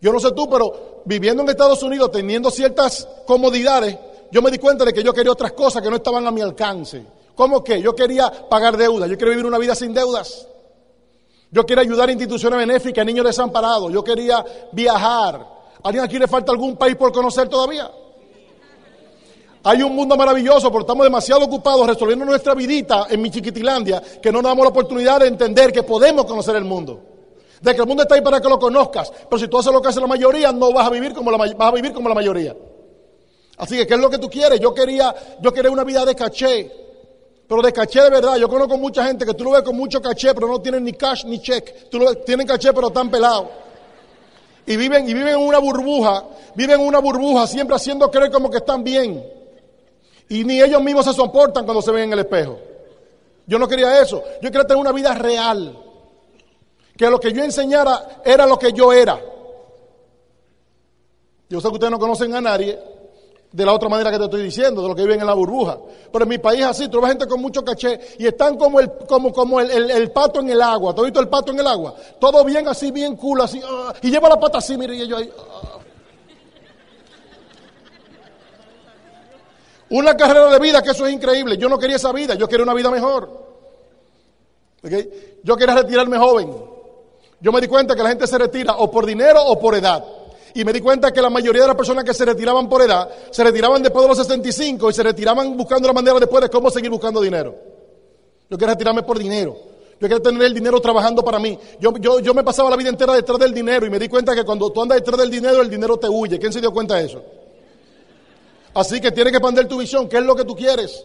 Yo 0.00 0.10
no 0.10 0.20
sé 0.20 0.32
tú, 0.32 0.48
pero 0.48 1.02
viviendo 1.04 1.42
en 1.42 1.50
Estados 1.50 1.82
Unidos, 1.82 2.10
teniendo 2.10 2.50
ciertas 2.50 3.06
comodidades, 3.26 3.94
yo 4.30 4.40
me 4.40 4.50
di 4.50 4.56
cuenta 4.56 4.86
de 4.86 4.94
que 4.94 5.02
yo 5.02 5.12
quería 5.12 5.32
otras 5.32 5.52
cosas 5.52 5.82
que 5.82 5.90
no 5.90 5.96
estaban 5.96 6.26
a 6.26 6.30
mi 6.30 6.40
alcance. 6.40 7.04
¿Cómo 7.34 7.64
que? 7.64 7.80
Yo 7.80 7.94
quería 7.94 8.30
pagar 8.48 8.76
deudas, 8.76 9.08
yo 9.08 9.16
quería 9.16 9.30
vivir 9.30 9.46
una 9.46 9.58
vida 9.58 9.74
sin 9.74 9.94
deudas. 9.94 10.46
Yo 11.50 11.66
quería 11.66 11.82
ayudar 11.82 12.08
a 12.08 12.12
instituciones 12.12 12.58
benéficas, 12.58 13.02
a 13.02 13.04
niños 13.04 13.26
desamparados. 13.26 13.92
Yo 13.92 14.02
quería 14.02 14.44
viajar. 14.72 15.34
¿A 15.82 15.88
alguien 15.88 16.04
aquí 16.04 16.18
le 16.18 16.26
falta 16.26 16.50
algún 16.50 16.76
país 16.76 16.96
por 16.96 17.12
conocer 17.12 17.48
todavía? 17.48 17.90
Hay 19.64 19.82
un 19.82 19.94
mundo 19.94 20.16
maravilloso, 20.16 20.70
pero 20.70 20.80
estamos 20.80 21.04
demasiado 21.04 21.44
ocupados 21.44 21.86
resolviendo 21.86 22.24
nuestra 22.24 22.54
vidita 22.54 23.06
en 23.08 23.20
mi 23.22 23.30
chiquitilandia 23.30 24.02
que 24.20 24.32
no 24.32 24.42
nos 24.42 24.50
damos 24.50 24.64
la 24.64 24.70
oportunidad 24.70 25.20
de 25.20 25.28
entender 25.28 25.72
que 25.72 25.82
podemos 25.82 26.24
conocer 26.24 26.56
el 26.56 26.64
mundo. 26.64 27.00
De 27.60 27.74
que 27.74 27.80
el 27.80 27.86
mundo 27.86 28.02
está 28.02 28.16
ahí 28.16 28.22
para 28.22 28.40
que 28.40 28.48
lo 28.48 28.58
conozcas, 28.58 29.12
pero 29.28 29.38
si 29.38 29.46
tú 29.46 29.58
haces 29.58 29.72
lo 29.72 29.80
que 29.80 29.88
hace 29.88 30.00
la 30.00 30.08
mayoría, 30.08 30.50
no 30.50 30.72
vas 30.72 30.86
a 30.86 30.90
vivir 30.90 31.12
como 31.12 31.30
la, 31.30 31.36
vas 31.36 31.68
a 31.68 31.70
vivir 31.70 31.92
como 31.92 32.08
la 32.08 32.14
mayoría. 32.14 32.56
Así 33.58 33.76
que, 33.76 33.86
¿qué 33.86 33.94
es 33.94 34.00
lo 34.00 34.10
que 34.10 34.18
tú 34.18 34.28
quieres? 34.28 34.58
Yo 34.58 34.74
quería, 34.74 35.14
yo 35.40 35.52
quería 35.52 35.70
una 35.70 35.84
vida 35.84 36.04
de 36.04 36.16
caché, 36.16 36.72
pero 37.52 37.60
de 37.60 37.70
caché 37.70 38.00
de 38.00 38.08
verdad. 38.08 38.38
Yo 38.38 38.48
conozco 38.48 38.78
mucha 38.78 39.04
gente 39.04 39.26
que 39.26 39.34
tú 39.34 39.44
lo 39.44 39.50
ves 39.50 39.60
con 39.60 39.76
mucho 39.76 40.00
caché, 40.00 40.32
pero 40.32 40.48
no 40.48 40.62
tienen 40.62 40.82
ni 40.84 40.94
cash 40.94 41.26
ni 41.26 41.38
check. 41.38 41.90
Tú 41.90 41.98
lo 41.98 42.14
tienen 42.14 42.46
caché, 42.46 42.72
pero 42.72 42.86
están 42.86 43.10
pelados. 43.10 43.46
Y 44.64 44.74
viven, 44.78 45.06
y 45.06 45.12
viven 45.12 45.34
en 45.34 45.40
una 45.40 45.58
burbuja, 45.58 46.24
viven 46.54 46.80
en 46.80 46.86
una 46.86 47.00
burbuja, 47.00 47.46
siempre 47.46 47.76
haciendo 47.76 48.10
creer 48.10 48.30
como 48.30 48.48
que 48.48 48.56
están 48.56 48.82
bien. 48.82 49.22
Y 50.30 50.44
ni 50.44 50.62
ellos 50.62 50.80
mismos 50.80 51.04
se 51.04 51.12
soportan 51.12 51.66
cuando 51.66 51.82
se 51.82 51.92
ven 51.92 52.04
en 52.04 52.14
el 52.14 52.20
espejo. 52.20 52.58
Yo 53.46 53.58
no 53.58 53.68
quería 53.68 54.00
eso. 54.00 54.24
Yo 54.40 54.50
quería 54.50 54.66
tener 54.66 54.80
una 54.80 54.92
vida 54.92 55.12
real. 55.12 55.78
Que 56.96 57.10
lo 57.10 57.20
que 57.20 57.34
yo 57.34 57.44
enseñara 57.44 58.22
era 58.24 58.46
lo 58.46 58.58
que 58.58 58.72
yo 58.72 58.94
era. 58.94 59.20
Yo 61.50 61.60
sé 61.60 61.68
que 61.68 61.74
ustedes 61.74 61.90
no 61.90 61.98
conocen 61.98 62.34
a 62.34 62.40
nadie 62.40 62.91
de 63.52 63.66
la 63.66 63.74
otra 63.74 63.88
manera 63.88 64.10
que 64.10 64.18
te 64.18 64.24
estoy 64.24 64.42
diciendo, 64.42 64.82
de 64.82 64.88
lo 64.88 64.94
que 64.94 65.02
viven 65.02 65.20
en 65.20 65.26
la 65.26 65.34
burbuja. 65.34 65.78
Pero 66.10 66.24
en 66.24 66.28
mi 66.28 66.38
país 66.38 66.64
así, 66.64 66.88
tú 66.88 67.02
gente 67.02 67.26
con 67.26 67.40
mucho 67.40 67.62
caché 67.62 68.00
y 68.18 68.26
están 68.26 68.56
como 68.56 68.80
el, 68.80 68.90
como, 69.06 69.32
como 69.32 69.60
el, 69.60 70.10
pato 70.10 70.40
en 70.40 70.50
el 70.50 70.62
agua. 70.62 70.94
¿Tú 70.94 71.04
el 71.04 71.28
pato 71.28 71.52
en 71.52 71.60
el 71.60 71.66
agua? 71.66 71.94
Todo 72.18 72.44
bien 72.44 72.66
así, 72.66 72.90
bien 72.90 73.16
cool, 73.16 73.42
así. 73.42 73.60
Ah, 73.64 73.92
y 74.00 74.10
lleva 74.10 74.28
la 74.28 74.40
pata 74.40 74.58
así, 74.58 74.76
mire, 74.76 74.96
y 74.96 75.02
ellos 75.02 75.18
ahí. 75.20 75.30
Ah. 75.36 75.78
Una 79.90 80.16
carrera 80.16 80.48
de 80.48 80.58
vida, 80.58 80.82
que 80.82 80.90
eso 80.90 81.06
es 81.06 81.12
increíble. 81.12 81.58
Yo 81.58 81.68
no 81.68 81.78
quería 81.78 81.96
esa 81.96 82.12
vida, 82.12 82.34
yo 82.34 82.48
quería 82.48 82.64
una 82.64 82.72
vida 82.72 82.90
mejor. 82.90 83.28
Yo 85.44 85.56
quería 85.56 85.74
retirarme 85.74 86.16
joven. 86.16 86.50
Yo 87.40 87.52
me 87.52 87.60
di 87.60 87.66
cuenta 87.66 87.94
que 87.94 88.02
la 88.02 88.08
gente 88.08 88.26
se 88.26 88.38
retira 88.38 88.76
o 88.76 88.90
por 88.90 89.04
dinero 89.04 89.44
o 89.44 89.58
por 89.58 89.74
edad. 89.74 90.02
Y 90.54 90.64
me 90.64 90.72
di 90.72 90.80
cuenta 90.80 91.12
que 91.12 91.22
la 91.22 91.30
mayoría 91.30 91.62
de 91.62 91.68
las 91.68 91.76
personas 91.76 92.04
que 92.04 92.12
se 92.12 92.24
retiraban 92.24 92.68
por 92.68 92.82
edad, 92.82 93.08
se 93.30 93.42
retiraban 93.42 93.82
después 93.82 94.04
de 94.04 94.08
los 94.08 94.18
65 94.18 94.90
y 94.90 94.92
se 94.92 95.02
retiraban 95.02 95.56
buscando 95.56 95.88
la 95.88 95.94
manera 95.94 96.18
después 96.18 96.42
de 96.42 96.50
cómo 96.50 96.70
seguir 96.70 96.90
buscando 96.90 97.20
dinero. 97.20 97.54
Yo 98.50 98.58
quería 98.58 98.74
retirarme 98.74 99.02
por 99.02 99.18
dinero. 99.18 99.56
Yo 100.00 100.08
quería 100.08 100.20
tener 100.20 100.42
el 100.42 100.54
dinero 100.54 100.80
trabajando 100.80 101.24
para 101.24 101.38
mí. 101.38 101.58
Yo, 101.80 101.96
yo, 101.98 102.20
yo 102.20 102.34
me 102.34 102.42
pasaba 102.42 102.68
la 102.68 102.76
vida 102.76 102.90
entera 102.90 103.14
detrás 103.14 103.38
del 103.38 103.54
dinero 103.54 103.86
y 103.86 103.90
me 103.90 103.98
di 103.98 104.08
cuenta 104.08 104.34
que 104.34 104.44
cuando 104.44 104.70
tú 104.70 104.82
andas 104.82 104.98
detrás 104.98 105.18
del 105.18 105.30
dinero, 105.30 105.62
el 105.62 105.70
dinero 105.70 105.96
te 105.96 106.08
huye. 106.08 106.38
¿Quién 106.38 106.52
se 106.52 106.60
dio 106.60 106.72
cuenta 106.72 106.96
de 106.96 107.06
eso? 107.06 107.22
Así 108.74 109.00
que 109.00 109.12
tienes 109.12 109.30
que 109.30 109.38
expandir 109.38 109.68
tu 109.68 109.78
visión. 109.78 110.08
¿Qué 110.08 110.18
es 110.18 110.24
lo 110.24 110.34
que 110.34 110.44
tú 110.44 110.54
quieres? 110.54 111.04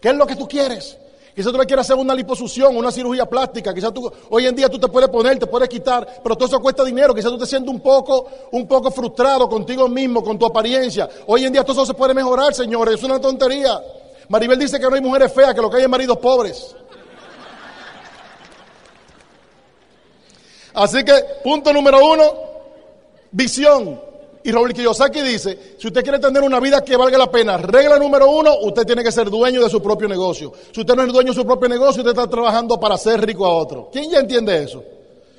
¿Qué 0.00 0.08
es 0.08 0.14
lo 0.16 0.26
que 0.26 0.36
tú 0.36 0.48
quieres? 0.48 0.96
Quizás 1.40 1.52
tú 1.52 1.58
le 1.58 1.64
quieras 1.64 1.86
hacer 1.86 1.96
una 1.96 2.14
liposucción, 2.14 2.76
una 2.76 2.92
cirugía 2.92 3.24
plástica. 3.24 3.72
Quizás 3.72 3.94
tú, 3.94 4.12
hoy 4.28 4.44
en 4.44 4.54
día 4.54 4.68
tú 4.68 4.78
te 4.78 4.88
puedes 4.88 5.08
poner, 5.08 5.38
te 5.38 5.46
puedes 5.46 5.70
quitar, 5.70 6.06
pero 6.22 6.36
todo 6.36 6.46
eso 6.46 6.60
cuesta 6.60 6.84
dinero. 6.84 7.14
Quizás 7.14 7.30
tú 7.30 7.38
te 7.38 7.46
sientes 7.46 7.72
un 7.72 7.80
poco, 7.80 8.28
un 8.52 8.68
poco 8.68 8.90
frustrado 8.90 9.48
contigo 9.48 9.88
mismo, 9.88 10.22
con 10.22 10.38
tu 10.38 10.44
apariencia. 10.44 11.08
Hoy 11.26 11.46
en 11.46 11.52
día 11.54 11.62
todo 11.64 11.72
eso 11.72 11.86
se 11.86 11.94
puede 11.94 12.12
mejorar, 12.12 12.52
señores. 12.52 12.96
Es 12.96 13.02
una 13.04 13.18
tontería. 13.18 13.82
Maribel 14.28 14.58
dice 14.58 14.78
que 14.78 14.86
no 14.86 14.94
hay 14.94 15.00
mujeres 15.00 15.32
feas, 15.32 15.54
que 15.54 15.62
lo 15.62 15.70
que 15.70 15.78
hay 15.78 15.84
es 15.84 15.88
maridos 15.88 16.18
pobres. 16.18 16.76
Así 20.74 21.02
que, 21.02 21.24
punto 21.42 21.72
número 21.72 22.06
uno, 22.06 22.34
visión. 23.30 24.09
Y 24.42 24.52
Raúl 24.52 24.72
Kiyosaki 24.72 25.20
dice, 25.20 25.76
si 25.78 25.88
usted 25.88 26.02
quiere 26.02 26.18
tener 26.18 26.42
una 26.42 26.60
vida 26.60 26.82
que 26.82 26.96
valga 26.96 27.18
la 27.18 27.30
pena, 27.30 27.58
regla 27.58 27.98
número 27.98 28.30
uno, 28.30 28.54
usted 28.62 28.86
tiene 28.86 29.02
que 29.02 29.12
ser 29.12 29.28
dueño 29.28 29.62
de 29.62 29.68
su 29.68 29.82
propio 29.82 30.08
negocio. 30.08 30.52
Si 30.72 30.80
usted 30.80 30.94
no 30.94 31.02
es 31.02 31.12
dueño 31.12 31.32
de 31.32 31.34
su 31.34 31.44
propio 31.44 31.68
negocio, 31.68 32.00
usted 32.02 32.16
está 32.18 32.26
trabajando 32.26 32.80
para 32.80 32.96
ser 32.96 33.20
rico 33.24 33.44
a 33.44 33.54
otro. 33.54 33.90
¿Quién 33.92 34.10
ya 34.10 34.20
entiende 34.20 34.62
eso? 34.62 34.82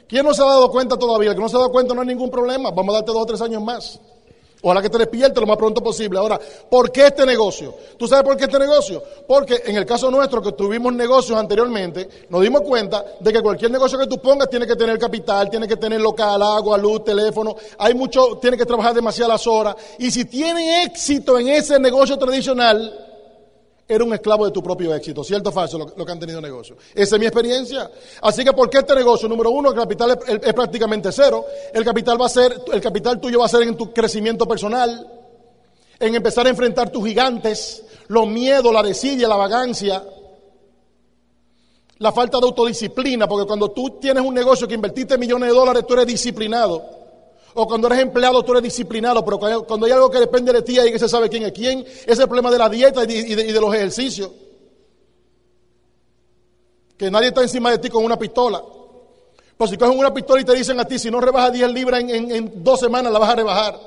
¿Quién 0.08 0.26
no 0.26 0.34
se 0.34 0.44
ha 0.44 0.46
dado 0.46 0.70
cuenta 0.70 0.98
todavía? 0.98 1.34
Que 1.34 1.42
no 1.42 1.50
se 1.50 1.56
ha 1.56 1.60
dado 1.60 1.72
cuenta 1.72 1.96
no 1.96 2.02
hay 2.02 2.08
ningún 2.08 2.30
problema. 2.30 2.70
Vamos 2.70 2.94
a 2.94 2.98
darte 2.98 3.12
dos 3.12 3.24
o 3.24 3.26
tres 3.26 3.42
años 3.42 3.64
más. 3.64 4.00
Ojalá 4.64 4.82
que 4.82 4.90
te 4.90 5.00
despiertes 5.00 5.42
lo 5.42 5.48
más 5.48 5.58
pronto 5.58 5.82
posible. 5.82 6.20
Ahora, 6.20 6.40
¿por 6.70 6.92
qué 6.92 7.08
este 7.08 7.26
negocio? 7.26 7.74
¿Tú 7.98 8.08
sabes 8.08 8.24
por 8.24 8.38
qué 8.38 8.44
este 8.44 8.60
negocio? 8.60 9.02
Porque 9.28 9.64
en 9.66 9.76
el 9.76 9.86
caso 9.86 10.12
nuestro, 10.12 10.42
que 10.42 10.52
tuvimos 10.52 10.94
negocios 10.94 11.38
anteriormente, 11.38 12.08
nos 12.30 12.42
dimos 12.42 12.62
cuenta 12.62 13.04
de 13.20 13.34
que 13.34 13.42
cualquier 13.42 13.72
negocio 13.72 13.98
que 13.98 14.08
tú 14.08 14.20
pongas 14.20 14.50
tiene 14.50 14.68
que 14.68 14.76
tener 14.76 15.00
capital, 15.00 15.50
tiene 15.50 15.68
que 15.68 15.78
tener 15.78 16.00
local, 16.00 16.42
agua, 16.44 16.78
luz, 16.78 17.04
teléfono. 17.04 17.56
Hay 17.80 17.96
mucho, 17.96 18.38
tiene 18.40 18.56
que 18.56 18.66
trabajar 18.66 18.94
demasiadas 18.94 19.48
horas. 19.48 19.76
Y 19.98 20.12
si 20.12 20.26
tiene 20.26 20.84
éxito 20.84 21.40
en 21.40 21.48
ese 21.48 21.80
negocio 21.80 22.18
tradicional, 22.18 23.11
era 23.94 24.06
un 24.06 24.14
esclavo 24.14 24.46
de 24.46 24.52
tu 24.52 24.64
propio 24.64 24.96
éxito. 24.96 25.22
¿Cierto 25.22 25.50
o 25.50 25.52
falso 25.52 25.78
lo, 25.78 26.06
que 26.06 26.12
han 26.12 26.20
tenido 26.20 26.40
negocio? 26.40 26.78
Esa 26.96 27.16
es 27.16 27.20
mi 27.20 27.26
experiencia. 27.26 27.92
Así 28.22 28.44
que, 28.46 28.54
¿por 28.54 28.70
qué 28.70 28.78
este 28.78 28.96
negocio? 28.96 29.28
Número 29.28 29.52
uno, 29.52 29.70
el 29.70 29.76
capital 29.76 30.18
es, 30.26 30.54
prácticamente 30.54 31.12
cero. 31.12 31.46
El 31.74 31.84
capital 31.84 32.20
va 32.20 32.28
a 32.28 32.30
ser, 32.30 32.56
el 32.72 32.80
capital 32.80 33.20
tuyo 33.20 33.40
va 33.40 33.48
a 33.48 33.50
ser 33.50 33.64
en 33.64 33.76
tu 33.76 33.92
crecimiento 33.92 34.48
personal, 34.48 35.06
en 36.00 36.16
empezar 36.16 36.48
a 36.48 36.50
enfrentar 36.50 36.90
tus 36.90 37.06
gigantes, 37.06 37.84
los 38.08 38.28
miedos, 38.28 38.74
la 38.74 38.82
desidia, 38.82 39.28
la 39.28 39.36
vagancia, 39.36 40.02
la 41.98 42.12
falta 42.14 42.40
de 42.40 42.46
autodisciplina, 42.46 43.28
porque 43.28 43.46
cuando 43.46 43.72
tú 43.72 44.00
tienes 44.00 44.24
un 44.24 44.34
negocio 44.34 44.68
que 44.68 44.76
invertiste 44.76 45.18
millones 45.18 45.50
de 45.50 45.56
dólares, 45.56 45.84
tú 45.86 45.94
eres 45.96 46.08
disciplinado. 46.08 47.01
O 47.54 47.68
cuando 47.68 47.88
eres 47.88 48.00
empleado 48.00 48.44
tú 48.44 48.54
eres 48.54 48.64
disciplinado, 48.64 49.26
pero 49.26 49.38
cuando 49.66 49.86
hay 49.86 49.92
algo 49.92 50.10
que 50.10 50.20
depende 50.20 50.54
de 50.54 50.62
ti, 50.62 50.80
ahí 50.80 50.92
que 50.92 51.00
se 51.00 51.10
sabe 51.10 51.30
quién 51.30 51.44
es 51.44 51.52
quién. 51.52 51.86
Es 52.06 52.18
el 52.18 52.28
problema 52.28 52.50
de 52.50 52.58
la 52.58 52.70
dieta 52.70 53.04
y 53.04 53.36
de, 53.36 53.60
los 53.60 53.74
ejercicios. 53.74 54.32
Que 56.98 57.12
nadie 57.12 57.28
está 57.30 57.42
encima 57.42 57.72
de 57.72 57.80
ti 57.80 57.90
con 57.90 58.06
una 58.06 58.18
pistola. 58.18 58.64
Pues 59.58 59.70
si 59.70 59.78
cogen 59.78 59.98
una 59.98 60.14
pistola 60.14 60.42
y 60.42 60.46
te 60.46 60.54
dicen 60.54 60.80
a 60.80 60.86
ti, 60.86 60.98
si 60.98 61.12
no 61.12 61.20
rebajas 61.20 61.52
10 61.52 61.72
libras 61.74 62.02
en, 62.02 62.64
dos 62.64 62.80
semanas, 62.80 63.12
la 63.12 63.20
vas 63.20 63.30
a 63.30 63.36
rebajar. 63.36 63.80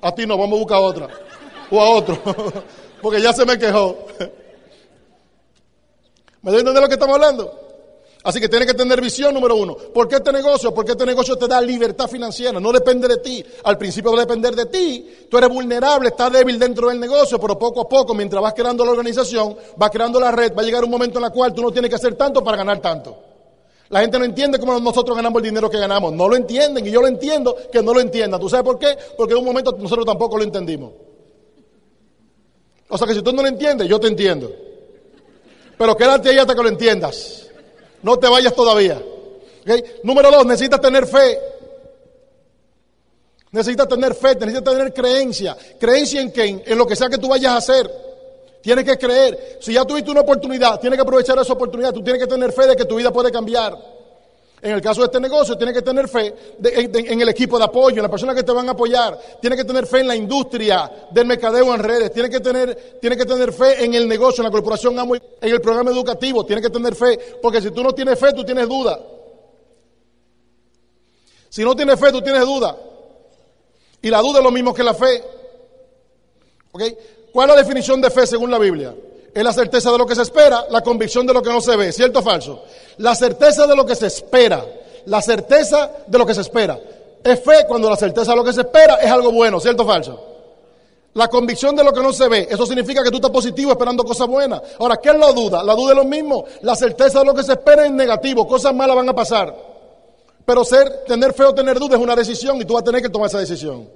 A 0.00 0.14
ti 0.14 0.26
no, 0.26 0.38
vamos 0.38 0.56
a 0.56 0.60
buscar 0.60 0.78
otra. 0.80 1.08
O 1.70 1.80
a 1.80 1.90
otro. 1.90 2.18
Porque 3.02 3.20
ya 3.20 3.32
se 3.32 3.44
me 3.44 3.58
quejó. 3.58 3.98
¿Me 6.42 6.52
doy 6.52 6.60
entender 6.60 6.82
lo 6.82 6.88
que 6.88 6.94
estamos 6.94 7.14
hablando? 7.16 7.69
Así 8.22 8.38
que 8.38 8.50
tienes 8.50 8.68
que 8.68 8.74
tener 8.74 9.00
visión 9.00 9.32
número 9.32 9.56
uno. 9.56 9.74
¿Por 9.74 10.06
qué 10.06 10.16
este 10.16 10.30
negocio? 10.30 10.74
Porque 10.74 10.92
este 10.92 11.06
negocio 11.06 11.36
te 11.36 11.48
da 11.48 11.60
libertad 11.60 12.06
financiera. 12.06 12.60
No 12.60 12.70
depende 12.70 13.08
de 13.08 13.16
ti. 13.16 13.42
Al 13.64 13.78
principio 13.78 14.12
va 14.12 14.18
a 14.18 14.26
depender 14.26 14.54
de 14.54 14.66
ti. 14.66 15.26
Tú 15.30 15.38
eres 15.38 15.48
vulnerable, 15.48 16.10
estás 16.10 16.30
débil 16.30 16.58
dentro 16.58 16.88
del 16.90 17.00
negocio, 17.00 17.40
pero 17.40 17.58
poco 17.58 17.80
a 17.80 17.88
poco, 17.88 18.14
mientras 18.14 18.42
vas 18.42 18.52
creando 18.52 18.84
la 18.84 18.90
organización, 18.90 19.56
vas 19.76 19.90
creando 19.90 20.20
la 20.20 20.30
red, 20.32 20.54
va 20.54 20.60
a 20.60 20.64
llegar 20.64 20.84
un 20.84 20.90
momento 20.90 21.18
en 21.18 21.24
el 21.24 21.30
cual 21.30 21.54
tú 21.54 21.62
no 21.62 21.70
tienes 21.70 21.88
que 21.88 21.96
hacer 21.96 22.14
tanto 22.14 22.44
para 22.44 22.58
ganar 22.58 22.78
tanto. 22.80 23.16
La 23.88 24.00
gente 24.00 24.18
no 24.18 24.24
entiende 24.26 24.58
cómo 24.58 24.78
nosotros 24.78 25.16
ganamos 25.16 25.40
el 25.42 25.48
dinero 25.48 25.70
que 25.70 25.78
ganamos. 25.78 26.12
No 26.12 26.28
lo 26.28 26.36
entienden 26.36 26.86
y 26.86 26.90
yo 26.90 27.00
lo 27.00 27.08
entiendo 27.08 27.56
que 27.72 27.82
no 27.82 27.94
lo 27.94 28.00
entiendan. 28.00 28.38
¿Tú 28.38 28.50
sabes 28.50 28.64
por 28.64 28.78
qué? 28.78 28.96
Porque 29.16 29.32
en 29.32 29.40
un 29.40 29.46
momento 29.46 29.72
nosotros 29.78 30.04
tampoco 30.04 30.36
lo 30.36 30.44
entendimos. 30.44 30.92
O 32.88 32.98
sea 32.98 33.06
que 33.06 33.14
si 33.14 33.22
tú 33.22 33.32
no 33.32 33.40
lo 33.42 33.48
entiendes, 33.48 33.88
yo 33.88 33.98
te 33.98 34.08
entiendo. 34.08 34.52
Pero 35.78 35.96
quédate 35.96 36.28
ahí 36.28 36.38
hasta 36.38 36.54
que 36.54 36.62
lo 36.62 36.68
entiendas. 36.68 37.49
No 38.02 38.18
te 38.18 38.28
vayas 38.28 38.54
todavía. 38.54 39.02
Número 40.02 40.30
dos, 40.30 40.46
necesitas 40.46 40.80
tener 40.80 41.06
fe. 41.06 41.38
Necesitas 43.52 43.88
tener 43.88 44.14
fe, 44.14 44.34
necesitas 44.36 44.74
tener 44.74 44.94
creencia. 44.94 45.56
¿Creencia 45.78 46.20
en 46.20 46.32
qué? 46.32 46.62
En 46.64 46.78
lo 46.78 46.86
que 46.86 46.96
sea 46.96 47.08
que 47.08 47.18
tú 47.18 47.28
vayas 47.28 47.52
a 47.52 47.56
hacer. 47.56 47.90
Tienes 48.62 48.84
que 48.84 48.96
creer. 48.96 49.58
Si 49.60 49.72
ya 49.72 49.84
tuviste 49.84 50.10
una 50.10 50.20
oportunidad, 50.20 50.78
tienes 50.78 50.96
que 50.96 51.02
aprovechar 51.02 51.38
esa 51.38 51.52
oportunidad. 51.52 51.92
Tú 51.92 52.02
tienes 52.02 52.22
que 52.22 52.28
tener 52.28 52.52
fe 52.52 52.66
de 52.66 52.76
que 52.76 52.84
tu 52.84 52.96
vida 52.96 53.10
puede 53.12 53.32
cambiar. 53.32 53.76
En 54.62 54.72
el 54.72 54.82
caso 54.82 55.00
de 55.00 55.06
este 55.06 55.20
negocio, 55.20 55.56
tienes 55.56 55.74
que 55.74 55.80
tener 55.80 56.06
fe 56.06 56.34
en, 56.62 57.20
el 57.20 57.28
equipo 57.30 57.58
de 57.58 57.64
apoyo, 57.64 57.96
en 57.96 58.02
las 58.02 58.10
personas 58.10 58.34
que 58.34 58.42
te 58.42 58.52
van 58.52 58.68
a 58.68 58.72
apoyar. 58.72 59.18
Tienes 59.40 59.58
que 59.58 59.64
tener 59.64 59.86
fe 59.86 60.00
en 60.00 60.08
la 60.08 60.14
industria 60.14 60.90
del 61.10 61.26
mercadeo 61.26 61.74
en 61.74 61.80
redes. 61.80 62.12
Tienes 62.12 62.30
que 62.30 62.40
tener, 62.40 62.98
tienes 63.00 63.18
que 63.18 63.24
tener 63.24 63.54
fe 63.54 63.82
en 63.82 63.94
el 63.94 64.06
negocio, 64.06 64.42
en 64.42 64.46
la 64.46 64.50
corporación 64.50 64.96
en 64.98 65.50
el 65.50 65.60
programa 65.62 65.90
educativo. 65.90 66.44
Tienes 66.44 66.62
que 66.62 66.70
tener 66.70 66.94
fe, 66.94 67.18
porque 67.40 67.62
si 67.62 67.70
tú 67.70 67.82
no 67.82 67.94
tienes 67.94 68.18
fe, 68.18 68.34
tú 68.34 68.44
tienes 68.44 68.68
duda. 68.68 69.00
Si 71.48 71.64
no 71.64 71.74
tienes 71.74 71.98
fe, 71.98 72.12
tú 72.12 72.20
tienes 72.20 72.44
duda. 72.44 72.76
Y 74.02 74.10
la 74.10 74.20
duda 74.20 74.40
es 74.40 74.44
lo 74.44 74.50
mismo 74.50 74.74
que 74.74 74.84
la 74.84 74.94
fe. 74.94 75.24
¿Ok? 76.72 76.82
¿Cuál 77.32 77.48
es 77.48 77.56
la 77.56 77.62
definición 77.62 78.00
de 78.00 78.10
fe 78.10 78.26
según 78.26 78.50
la 78.50 78.58
Biblia? 78.58 78.94
Es 79.32 79.44
la 79.44 79.52
certeza 79.52 79.92
de 79.92 79.98
lo 79.98 80.06
que 80.06 80.14
se 80.14 80.22
espera, 80.22 80.66
la 80.70 80.80
convicción 80.80 81.26
de 81.26 81.32
lo 81.32 81.42
que 81.42 81.50
no 81.50 81.60
se 81.60 81.76
ve. 81.76 81.92
¿Cierto 81.92 82.18
o 82.18 82.22
falso? 82.22 82.64
La 82.98 83.14
certeza 83.14 83.66
de 83.66 83.76
lo 83.76 83.86
que 83.86 83.94
se 83.94 84.06
espera. 84.06 84.64
La 85.06 85.22
certeza 85.22 85.90
de 86.06 86.18
lo 86.18 86.26
que 86.26 86.34
se 86.34 86.40
espera. 86.40 86.78
Es 87.22 87.40
fe 87.40 87.64
cuando 87.68 87.88
la 87.88 87.96
certeza 87.96 88.32
de 88.32 88.36
lo 88.36 88.44
que 88.44 88.52
se 88.52 88.62
espera 88.62 88.96
es 88.96 89.10
algo 89.10 89.30
bueno. 89.30 89.60
¿Cierto 89.60 89.84
o 89.84 89.86
falso? 89.86 90.26
La 91.14 91.28
convicción 91.28 91.76
de 91.76 91.84
lo 91.84 91.92
que 91.92 92.02
no 92.02 92.12
se 92.12 92.28
ve. 92.28 92.48
Eso 92.50 92.66
significa 92.66 93.02
que 93.02 93.10
tú 93.10 93.16
estás 93.16 93.30
positivo 93.30 93.70
esperando 93.70 94.04
cosas 94.04 94.26
buenas. 94.26 94.62
Ahora, 94.78 94.96
¿qué 94.96 95.10
es 95.10 95.18
la 95.18 95.32
duda? 95.32 95.62
La 95.62 95.74
duda 95.74 95.92
es 95.92 95.96
lo 95.96 96.04
mismo. 96.04 96.44
La 96.62 96.74
certeza 96.74 97.20
de 97.20 97.24
lo 97.24 97.34
que 97.34 97.44
se 97.44 97.52
espera 97.52 97.84
es 97.84 97.92
negativo. 97.92 98.46
Cosas 98.46 98.74
malas 98.74 98.96
van 98.96 99.08
a 99.08 99.14
pasar. 99.14 99.54
Pero 100.44 100.62
tener 101.06 101.32
fe 101.34 101.44
o 101.44 101.54
tener 101.54 101.78
duda 101.78 101.96
es 101.96 102.02
una 102.02 102.16
decisión 102.16 102.60
y 102.60 102.64
tú 102.64 102.74
vas 102.74 102.82
a 102.82 102.84
tener 102.84 103.00
que 103.00 103.08
tomar 103.08 103.28
esa 103.28 103.38
decisión. 103.38 103.88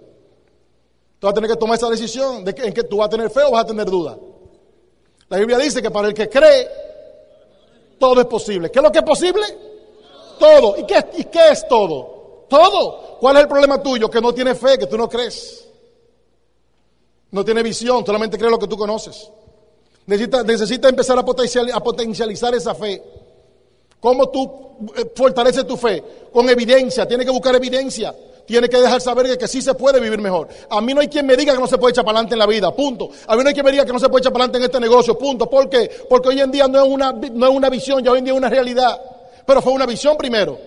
Tú 1.18 1.26
vas 1.26 1.32
a 1.32 1.34
tener 1.34 1.50
que 1.50 1.56
tomar 1.56 1.76
esa 1.76 1.88
decisión 1.88 2.44
de 2.44 2.54
que 2.54 2.84
tú 2.84 2.98
vas 2.98 3.06
a 3.06 3.10
tener 3.10 3.30
fe 3.30 3.42
o 3.42 3.52
vas 3.52 3.64
a 3.64 3.66
tener 3.66 3.86
duda. 3.86 4.16
La 5.28 5.38
Biblia 5.38 5.58
dice 5.58 5.80
que 5.80 5.90
para 5.90 6.08
el 6.08 6.14
que 6.14 6.28
cree, 6.28 6.68
todo 7.98 8.20
es 8.20 8.26
posible. 8.26 8.70
¿Qué 8.70 8.78
es 8.78 8.82
lo 8.82 8.92
que 8.92 8.98
es 8.98 9.04
posible? 9.04 9.42
Todo. 10.38 10.76
¿Y 10.78 10.84
qué, 10.84 11.04
y 11.18 11.24
qué 11.24 11.48
es 11.50 11.66
todo? 11.66 12.46
Todo. 12.48 13.18
¿Cuál 13.20 13.36
es 13.36 13.42
el 13.42 13.48
problema 13.48 13.82
tuyo? 13.82 14.10
Que 14.10 14.20
no 14.20 14.32
tienes 14.34 14.58
fe, 14.58 14.78
que 14.78 14.86
tú 14.86 14.96
no 14.96 15.08
crees. 15.08 15.66
No 17.30 17.44
tienes 17.44 17.64
visión, 17.64 18.04
solamente 18.04 18.38
crees 18.38 18.52
lo 18.52 18.58
que 18.58 18.68
tú 18.68 18.76
conoces. 18.76 19.30
Necesitas 20.06 20.44
necesita 20.44 20.88
empezar 20.88 21.18
a 21.18 21.24
potencializar 21.82 22.54
esa 22.54 22.74
fe. 22.74 23.02
¿Cómo 23.98 24.28
tú 24.28 24.92
eh, 24.96 25.10
fortaleces 25.16 25.66
tu 25.66 25.76
fe? 25.76 26.04
Con 26.32 26.48
evidencia, 26.48 27.08
tienes 27.08 27.24
que 27.24 27.32
buscar 27.32 27.54
evidencia. 27.54 28.14
Tienes 28.46 28.68
que 28.68 28.76
dejar 28.76 29.00
saber 29.00 29.38
que, 29.38 29.48
sí 29.48 29.62
se 29.62 29.74
puede 29.74 30.00
vivir 30.00 30.20
mejor. 30.20 30.48
A 30.68 30.80
mí 30.80 30.92
no 30.92 31.00
hay 31.00 31.08
quien 31.08 31.24
me 31.26 31.36
diga 31.36 31.54
que 31.54 31.60
no 31.60 31.66
se 31.66 31.78
puede 31.78 31.92
echar 31.92 32.04
para 32.04 32.18
adelante 32.18 32.34
en 32.34 32.38
la 32.38 32.46
vida, 32.46 32.74
punto. 32.74 33.08
A 33.26 33.36
mí 33.36 33.42
no 33.42 33.48
hay 33.48 33.54
quien 33.54 33.64
me 33.64 33.72
diga 33.72 33.86
que 33.86 33.92
no 33.92 33.98
se 33.98 34.08
puede 34.08 34.20
echar 34.20 34.32
para 34.32 34.44
adelante 34.44 34.58
en 34.58 34.64
este 34.64 34.80
negocio, 34.80 35.16
punto. 35.16 35.48
¿Por 35.48 35.68
qué? 35.70 35.90
Porque 36.08 36.28
hoy 36.28 36.40
en 36.40 36.50
día 36.50 36.68
no 36.68 36.84
es 36.84 36.88
una, 36.88 37.12
no 37.12 37.46
es 37.46 37.54
una 37.54 37.70
visión, 37.70 38.04
ya 38.04 38.12
hoy 38.12 38.18
en 38.18 38.24
día 38.24 38.34
es 38.34 38.38
una 38.38 38.50
realidad. 38.50 39.00
Pero 39.46 39.62
fue 39.62 39.72
una 39.72 39.86
visión 39.86 40.16
primero. 40.16 40.58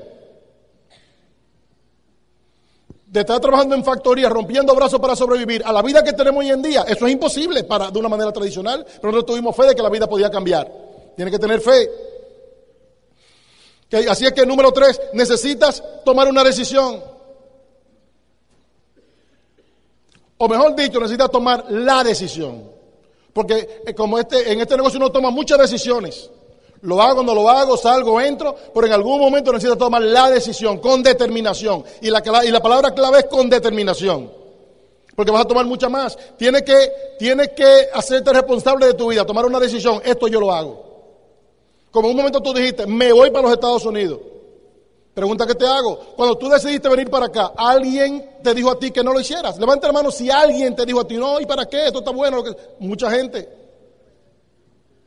De 3.06 3.20
estar 3.22 3.40
trabajando 3.40 3.76
en 3.76 3.84
factorías, 3.84 4.32
rompiendo 4.32 4.76
brazos 4.76 5.00
para 5.00 5.16
sobrevivir, 5.16 5.64
a 5.64 5.72
la 5.72 5.82
vida 5.82 6.04
que 6.04 6.14
tenemos 6.14 6.44
hoy 6.44 6.52
en 6.52 6.62
día, 6.62 6.84
eso 6.88 7.06
es 7.06 7.14
imposible 7.14 7.64
para, 7.64 7.90
de 7.90 8.00
una 8.00 8.10
manera 8.10 8.32
tradicional, 8.34 8.86
pero 8.86 9.12
nosotros 9.12 9.36
tuvimos 9.36 9.56
fe 9.56 9.68
de 9.68 9.76
que 9.76 9.82
la 9.82 9.90
vida 9.90 10.08
podía 10.08 10.30
cambiar. 10.30 10.70
Tienes 11.16 11.32
que 11.32 11.40
tener 11.40 11.62
fe. 11.62 11.90
Así 14.10 14.26
es 14.26 14.34
que 14.34 14.46
número 14.46 14.72
tres, 14.72 15.00
necesitas 15.14 15.82
tomar 16.04 16.28
una 16.28 16.44
decisión. 16.44 17.17
O 20.38 20.48
mejor 20.48 20.76
dicho, 20.76 21.00
necesitas 21.00 21.32
tomar 21.32 21.66
la 21.70 22.04
decisión. 22.04 22.70
Porque 23.34 23.82
eh, 23.86 23.94
como 23.94 24.20
este, 24.20 24.52
en 24.52 24.62
este 24.62 24.76
negocio 24.76 24.98
uno 24.98 25.12
toma 25.12 25.30
muchas 25.30 25.58
decisiones. 25.60 26.30
Lo 26.82 27.02
hago, 27.02 27.24
no 27.24 27.34
lo 27.34 27.50
hago, 27.50 27.76
salgo, 27.76 28.22
entro, 28.22 28.56
pero 28.74 28.86
en 28.86 28.94
algún 28.94 29.20
momento 29.20 29.52
necesitas 29.52 29.78
tomar 29.78 30.02
la 30.02 30.30
decisión 30.30 30.78
con 30.80 31.02
determinación. 31.02 31.84
Y 32.02 32.10
la, 32.10 32.22
y 32.46 32.52
la 32.52 32.62
palabra 32.62 32.94
clave 32.94 33.20
es 33.20 33.26
con 33.26 33.50
determinación. 33.50 34.32
Porque 35.16 35.32
vas 35.32 35.42
a 35.42 35.48
tomar 35.48 35.66
mucha 35.66 35.90
más. 35.90 36.16
Tienes 36.38 36.62
que, 36.62 36.92
tienes 37.18 37.50
que 37.50 37.90
hacerte 37.92 38.32
responsable 38.32 38.86
de 38.86 38.94
tu 38.94 39.08
vida, 39.08 39.26
tomar 39.26 39.46
una 39.46 39.60
decisión. 39.60 40.00
Esto 40.06 40.28
yo 40.28 40.40
lo 40.40 40.52
hago. 40.52 40.86
Como 41.90 42.08
en 42.08 42.12
un 42.12 42.18
momento 42.18 42.42
tú 42.42 42.54
dijiste, 42.54 42.86
me 42.86 43.12
voy 43.12 43.32
para 43.32 43.44
los 43.44 43.54
Estados 43.54 43.84
Unidos. 43.86 44.20
Pregunta 45.18 45.48
que 45.48 45.56
te 45.56 45.66
hago. 45.66 45.98
Cuando 46.16 46.38
tú 46.38 46.48
decidiste 46.48 46.88
venir 46.88 47.10
para 47.10 47.26
acá, 47.26 47.52
¿alguien 47.58 48.38
te 48.44 48.54
dijo 48.54 48.70
a 48.70 48.78
ti 48.78 48.92
que 48.92 49.04
no 49.04 49.12
lo 49.12 49.20
hicieras? 49.20 49.58
Levanta 49.58 49.88
la 49.88 49.94
mano 49.94 50.12
si 50.12 50.30
alguien 50.30 50.76
te 50.76 50.86
dijo 50.86 51.00
a 51.00 51.08
ti, 51.08 51.18
no, 51.18 51.42
¿y 51.42 51.46
para 51.48 51.66
qué? 51.66 51.88
Esto 51.88 52.00
está 52.00 52.12
bueno. 52.12 52.44
Mucha 52.78 53.10
gente. 53.10 53.50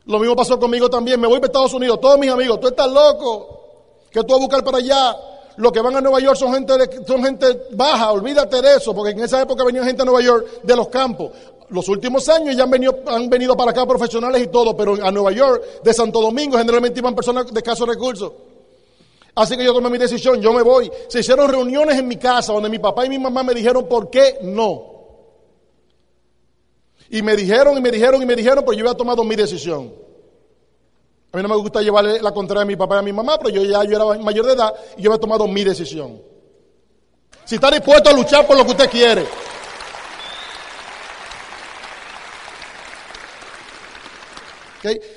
Lo 0.03 0.19
mismo 0.19 0.35
pasó 0.35 0.59
conmigo 0.59 0.89
también. 0.89 1.17
Me 1.17 1.27
voy 1.27 1.37
para 1.37 1.45
Estados 1.45 1.73
Unidos. 1.73 2.01
Todos 2.01 2.19
mis 2.19 2.29
amigos, 2.29 2.59
tú 2.59 2.67
estás 2.67 2.91
loco. 2.91 4.01
Que 4.11 4.19
tú 4.19 4.33
vas 4.33 4.39
a 4.39 4.39
buscar 4.41 4.63
para 4.65 4.79
allá. 4.79 5.15
Los 5.55 5.71
que 5.71 5.79
van 5.79 5.95
a 5.95 6.01
Nueva 6.01 6.19
York 6.19 6.35
son 6.35 6.53
gente, 6.55 6.73
son 7.07 7.23
gente 7.23 7.67
baja. 7.71 8.11
Olvídate 8.11 8.61
de 8.61 8.75
eso, 8.75 8.93
porque 8.93 9.11
en 9.11 9.21
esa 9.21 9.41
época 9.41 9.63
venía 9.63 9.81
gente 9.85 10.01
a 10.01 10.05
Nueva 10.05 10.21
York 10.21 10.61
de 10.61 10.75
los 10.75 10.89
campos 10.89 11.31
los 11.69 11.87
últimos 11.87 12.27
años 12.27 12.53
ya 12.53 12.63
han 12.63 12.69
venido, 12.69 12.99
han 13.07 13.29
venido 13.29 13.55
para 13.55 13.71
acá 13.71 13.85
profesionales 13.85 14.41
y 14.41 14.47
todo, 14.47 14.75
pero 14.75 14.95
a 15.01 15.09
Nueva 15.09 15.31
York, 15.31 15.81
de 15.81 15.93
Santo 15.93 16.19
Domingo, 16.19 16.57
generalmente 16.57 16.99
iban 16.99 17.15
personas 17.15 17.49
de 17.49 17.57
escasos 17.57 17.87
recursos. 17.87 18.29
Así 19.35 19.55
que 19.55 19.63
yo 19.63 19.73
tomé 19.73 19.89
mi 19.89 19.97
decisión, 19.97 20.41
yo 20.41 20.51
me 20.51 20.61
voy. 20.61 20.91
Se 21.07 21.21
hicieron 21.21 21.49
reuniones 21.49 21.97
en 21.97 22.07
mi 22.07 22.17
casa 22.17 22.51
donde 22.53 22.69
mi 22.69 22.79
papá 22.79 23.05
y 23.05 23.09
mi 23.09 23.17
mamá 23.17 23.43
me 23.43 23.53
dijeron 23.53 23.87
por 23.87 24.09
qué 24.09 24.39
no. 24.41 24.91
Y 27.09 27.21
me 27.21 27.35
dijeron 27.35 27.77
y 27.77 27.81
me 27.81 27.91
dijeron 27.91 28.21
y 28.21 28.25
me 28.25 28.35
dijeron, 28.35 28.63
pero 28.65 28.73
yo 28.73 28.85
había 28.85 28.97
tomado 28.97 29.23
mi 29.23 29.35
decisión. 29.35 29.93
A 31.31 31.37
mí 31.37 31.43
no 31.43 31.49
me 31.49 31.55
gusta 31.55 31.81
llevarle 31.81 32.21
la 32.21 32.33
contraria 32.33 32.63
a 32.63 32.65
mi 32.65 32.75
papá 32.75 32.95
y 32.95 32.99
a 32.99 33.01
mi 33.03 33.13
mamá, 33.13 33.37
pero 33.37 33.49
yo 33.49 33.63
ya 33.63 33.83
yo 33.85 33.95
era 33.95 34.21
mayor 34.21 34.45
de 34.45 34.53
edad 34.53 34.73
y 34.97 35.01
yo 35.01 35.11
había 35.11 35.19
tomado 35.19 35.47
mi 35.47 35.63
decisión. 35.63 36.21
Si 37.45 37.55
está 37.55 37.71
dispuesto 37.71 38.09
a 38.09 38.13
luchar 38.13 38.45
por 38.45 38.57
lo 38.57 38.65
que 38.65 38.71
usted 38.71 38.89
quiere. 38.89 39.25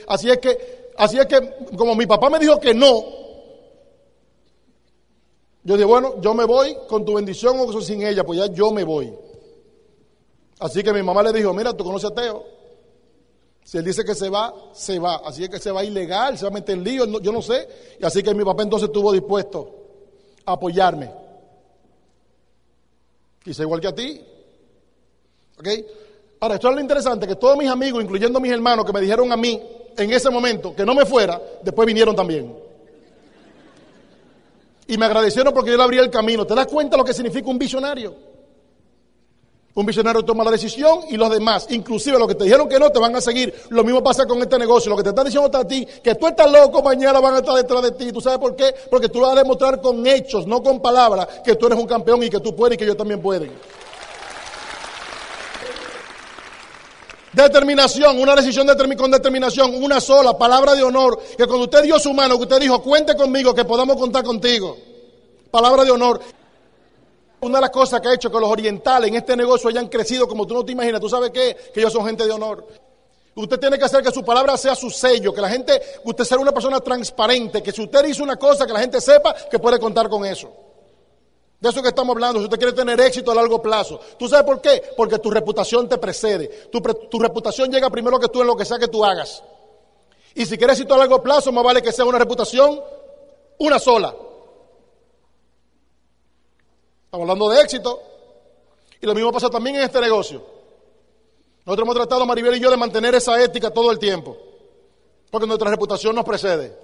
Así 0.07 0.31
es 0.31 0.39
que, 0.39 0.93
así 0.97 1.19
es 1.19 1.27
que, 1.27 1.55
como 1.77 1.95
mi 1.95 2.07
papá 2.07 2.31
me 2.31 2.39
dijo 2.39 2.61
que 2.61 2.75
no, 2.75 3.24
yo 5.65 5.75
dije, 5.75 5.87
bueno, 5.87 6.21
yo 6.21 6.35
me 6.35 6.45
voy 6.45 6.77
con 6.87 7.05
tu 7.05 7.15
bendición 7.15 7.57
o 7.59 7.81
sin 7.81 8.03
ella, 8.03 8.23
pues 8.23 8.39
ya 8.39 8.47
yo 8.47 8.71
me 8.71 8.85
voy. 8.85 9.13
Así 10.61 10.83
que 10.83 10.93
mi 10.93 11.03
mamá 11.03 11.23
le 11.23 11.33
dijo, 11.33 11.53
mira, 11.55 11.73
tú 11.73 11.85
conoces 11.85 12.11
a 12.11 12.15
Teo. 12.15 12.45
Si 13.65 13.79
él 13.79 13.85
dice 13.85 14.05
que 14.05 14.15
se 14.15 14.29
va, 14.29 14.55
se 14.75 14.99
va. 14.99 15.23
Así 15.25 15.43
es 15.43 15.49
que 15.49 15.59
se 15.59 15.71
va 15.71 15.83
ilegal, 15.83 16.37
se 16.37 16.45
va 16.45 16.51
a 16.51 16.55
meter 16.55 16.77
en 16.77 16.85
lío, 16.85 17.21
yo 17.21 17.33
no 17.33 17.41
sé. 17.41 17.67
Y 17.99 18.05
así 18.05 18.23
que 18.23 18.35
mi 18.35 18.45
papá 18.45 18.63
entonces 18.63 18.89
estuvo 18.89 19.11
dispuesto 19.11 19.75
a 20.45 20.53
apoyarme. 20.53 21.11
Quise 23.43 23.63
igual 23.63 23.81
que 23.81 23.89
a 23.89 23.95
ti. 23.95 24.21
¿Ok? 25.59 25.69
Ahora, 26.41 26.57
esto 26.57 26.69
es 26.69 26.75
lo 26.75 26.81
interesante, 26.83 27.27
que 27.27 27.37
todos 27.37 27.57
mis 27.57 27.71
amigos, 27.71 28.03
incluyendo 28.03 28.39
mis 28.39 28.53
hermanos 28.53 28.85
que 28.85 28.93
me 28.93 29.01
dijeron 29.01 29.33
a 29.33 29.37
mí 29.37 29.63
en 29.97 30.13
ese 30.13 30.29
momento 30.29 30.75
que 30.75 30.85
no 30.85 30.95
me 30.95 31.07
fuera, 31.07 31.41
después 31.63 31.87
vinieron 31.87 32.15
también. 32.15 32.64
Y 34.87 34.99
me 34.99 35.07
agradecieron 35.07 35.55
porque 35.55 35.71
yo 35.71 35.77
le 35.77 35.83
abrí 35.83 35.99
el 35.99 36.11
camino. 36.11 36.47
¿Te 36.47 36.55
das 36.55 36.67
cuenta 36.67 36.97
lo 36.97 37.05
que 37.05 37.15
significa 37.15 37.49
un 37.49 37.59
visionario? 37.59 38.15
Un 39.77 39.85
visionario 39.85 40.25
toma 40.25 40.45
la 40.45 40.53
decisión 40.53 41.01
y 41.11 41.17
los 41.17 41.29
demás, 41.31 41.67
inclusive 41.71 42.17
los 42.17 42.29
que 42.29 42.37
te 42.37 42.45
dijeron 42.45 42.69
que 42.69 42.79
no, 42.79 42.91
te 42.91 43.01
van 43.01 43.17
a 43.17 43.21
seguir. 43.21 43.53
Lo 43.71 43.83
mismo 43.83 44.05
pasa 44.05 44.25
con 44.25 44.41
este 44.41 44.57
negocio. 44.57 44.89
Lo 44.89 44.97
que 44.97 45.03
te 45.03 45.09
están 45.09 45.25
diciendo 45.25 45.51
a 45.53 45.67
ti, 45.67 45.85
que 46.01 46.15
tú 46.15 46.29
estás 46.29 46.51
loco, 46.51 46.81
mañana 46.81 47.19
van 47.19 47.35
a 47.35 47.39
estar 47.39 47.57
detrás 47.57 47.83
de 47.83 47.91
ti. 47.91 48.13
¿Tú 48.13 48.21
sabes 48.21 48.39
por 48.39 48.55
qué? 48.55 48.73
Porque 48.89 49.09
tú 49.09 49.21
vas 49.21 49.33
a 49.33 49.37
demostrar 49.37 49.81
con 49.81 50.07
hechos, 50.07 50.47
no 50.47 50.63
con 50.63 50.81
palabras, 50.81 51.27
que 51.45 51.57
tú 51.57 51.67
eres 51.67 51.79
un 51.79 51.87
campeón 51.87 52.23
y 52.23 52.31
que 52.31 52.39
tú 52.39 52.55
puedes 52.55 52.77
y 52.77 52.79
que 52.79 52.85
ellos 52.85 52.97
también 52.97 53.21
pueden. 53.21 53.51
Determinación, 57.35 58.21
una 58.21 58.37
decisión 58.37 58.67
con 58.97 59.11
determinación, 59.11 59.83
una 59.83 60.01
sola, 60.01 60.39
palabra 60.39 60.75
de 60.75 60.85
honor, 60.85 61.21
que 61.37 61.47
cuando 61.47 61.65
usted 61.65 61.83
dio 61.83 61.99
su 61.99 62.13
mano, 62.15 62.37
que 62.37 62.43
usted 62.43 62.61
dijo, 62.61 62.81
cuente 62.81 63.17
conmigo, 63.17 63.53
que 63.53 63.65
podamos 63.65 63.97
contar 63.97 64.23
contigo. 64.23 64.77
Palabra 65.51 65.85
de 65.85 65.91
honor. 65.91 66.21
Una 67.41 67.59
de 67.59 67.63
las 67.63 67.71
cosas 67.71 68.01
que 68.01 68.09
ha 68.09 68.15
hecho 68.15 68.31
que 68.31 68.39
los 68.39 68.49
orientales 68.49 69.09
en 69.09 69.17
este 69.17 69.37
negocio 69.37 69.69
hayan 69.69 69.89
crecido 69.89 70.29
como 70.29 70.47
tú 70.47 70.55
no 70.55 70.65
te 70.65 70.73
imaginas, 70.73 71.01
¿tú 71.01 71.09
sabes 71.09 71.31
qué? 71.31 71.57
Que 71.75 71.81
ellos 71.81 71.93
son 71.93 72.07
gente 72.07 72.25
de 72.25 72.31
honor. 72.31 72.67
Usted 73.35 73.59
tiene 73.59 73.79
que 73.79 73.85
hacer 73.85 74.03
que 74.03 74.13
su 74.13 74.25
palabra 74.25 74.57
sea 74.57 74.77
su 74.77 74.89
sello, 74.89 75.35
que 75.35 75.41
la 75.41 75.49
gente, 75.49 75.83
usted 76.05 76.25
sea 76.25 76.39
una 76.39 76.53
persona 76.53 76.79
transparente, 76.79 77.65
que 77.65 77.73
si 77.73 77.83
usted 77.83 78.05
dice 78.05 78.23
una 78.23 78.37
cosa, 78.37 78.65
que 78.65 78.73
la 78.73 78.79
gente 78.81 79.01
sepa 79.01 79.35
que 79.51 79.59
puede 79.59 79.81
contar 79.81 80.09
con 80.09 80.25
eso. 80.25 80.53
De 81.65 81.71
eso 81.71 81.81
que 81.81 81.89
estamos 81.89 82.15
hablando, 82.15 82.41
si 82.41 82.45
usted 82.45 82.59
quiere 82.59 82.75
tener 82.75 83.01
éxito 83.01 83.31
a 83.31 83.35
largo 83.35 83.63
plazo. 83.63 83.99
¿Tú 84.19 84.29
sabes 84.29 84.45
por 84.45 84.61
qué? 84.61 84.83
Porque 84.95 85.19
tu 85.19 85.31
reputación 85.31 85.89
te 85.89 85.97
precede. 85.97 86.69
Tu, 86.71 87.19
reputación 87.19 87.73
llega 87.73 87.89
primero 87.89 88.21
que 88.21 88.29
tú 88.29 88.43
en 88.43 88.49
lo 88.49 88.55
que 88.55 88.67
sea 88.67 88.79
que 88.79 88.89
tú 88.89 89.03
hagas. 89.03 89.43
Y 90.35 90.45
si 90.45 90.59
quieres 90.59 90.79
éxito 90.79 90.93
a 90.93 90.99
largo 90.99 91.23
plazo, 91.23 91.53
más 91.53 91.65
vale 91.65 91.81
que 91.81 91.91
sea 91.91 92.05
una 92.05 92.19
reputación 92.19 92.83
una 93.57 93.79
sola. 93.79 94.15
Estamos 97.07 97.23
hablando 97.23 97.49
de 97.49 97.63
éxito. 97.63 98.03
Y 99.01 99.07
lo 99.07 99.15
mismo 99.15 99.33
pasa 99.33 99.49
también 99.49 99.77
en 99.77 99.85
este 99.85 100.03
negocio. 100.03 100.45
Nosotros 101.65 101.87
hemos 101.87 101.95
tratado, 101.95 102.27
Maribel 102.27 102.57
y 102.57 102.61
yo, 102.61 102.71
de 102.71 102.77
mantener 102.77 103.15
esa 103.15 103.43
ética 103.43 103.71
todo 103.71 103.91
el 103.91 103.99
tiempo, 103.99 104.37
porque 105.31 105.47
nuestra 105.47 105.71
reputación 105.71 106.15
nos 106.15 106.27
precede. 106.27 106.77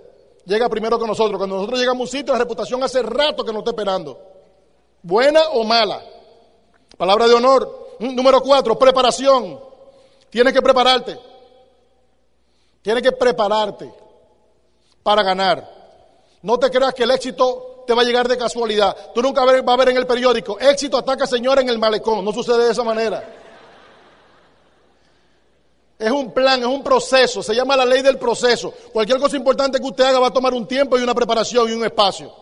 Llega 0.47 0.71
primero 0.71 0.99
que 0.99 1.07
nosotros. 1.07 1.37
Cuando 1.37 1.57
nosotros 1.57 1.79
llegamos 1.79 2.01
a 2.01 2.03
un 2.05 2.09
sitio, 2.09 2.33
la 2.33 2.39
reputación 2.39 2.83
hace 2.83 3.03
rato 3.03 3.45
que 3.45 3.53
nos 3.53 3.59
está 3.59 3.73
esperando. 3.73 4.30
Buena 5.03 5.43
o 5.51 5.65
mala. 5.65 6.03
Palabra 6.97 7.27
de 7.27 7.35
honor. 7.35 7.97
Mm, 7.99 8.15
número 8.15 8.41
cuatro, 8.43 8.79
preparación. 8.79 9.61
Tienes 10.31 10.53
que 10.53 10.63
prepararte. 10.63 11.19
Tienes 12.83 13.03
que 13.03 13.13
prepararte 13.13 13.93
para 15.03 15.23
ganar. 15.23 15.69
No 16.43 16.59
te 16.59 16.71
creas 16.71 16.95
que 16.95 17.03
el 17.03 17.11
éxito 17.11 17.85
te 17.87 17.95
va 17.95 18.03
a 18.03 18.05
llegar 18.05 18.29
de 18.29 18.39
casualidad. 18.39 18.97
Tú 19.15 19.23
nunca 19.23 19.45
vas 19.45 19.63
a 19.67 19.77
ver 19.77 19.89
en 19.91 19.97
el 19.97 20.07
periódico, 20.07 20.59
éxito 20.59 20.97
ataca 20.97 21.27
señora 21.27 21.61
en 21.61 21.69
el 21.69 21.79
malecón. 21.79 22.25
No 22.25 22.33
sucede 22.33 22.65
de 22.65 22.73
esa 22.73 22.85
manera. 22.85 23.37
Es 25.99 26.11
un 26.11 26.33
plan, 26.33 26.61
es 26.61 26.67
un 26.67 26.83
proceso, 26.83 27.43
se 27.43 27.55
llama 27.55 27.77
la 27.77 27.85
ley 27.85 28.01
del 28.01 28.19
proceso. 28.19 28.73
Cualquier 28.91 29.19
cosa 29.19 29.37
importante 29.37 29.79
que 29.79 29.87
usted 29.87 30.05
haga 30.05 30.19
va 30.19 30.29
a 30.29 30.33
tomar 30.33 30.55
un 30.55 30.67
tiempo 30.67 30.99
y 30.99 31.03
una 31.03 31.15
preparación 31.15 31.69
y 31.69 31.73
un 31.73 31.85
espacio. 31.85 32.33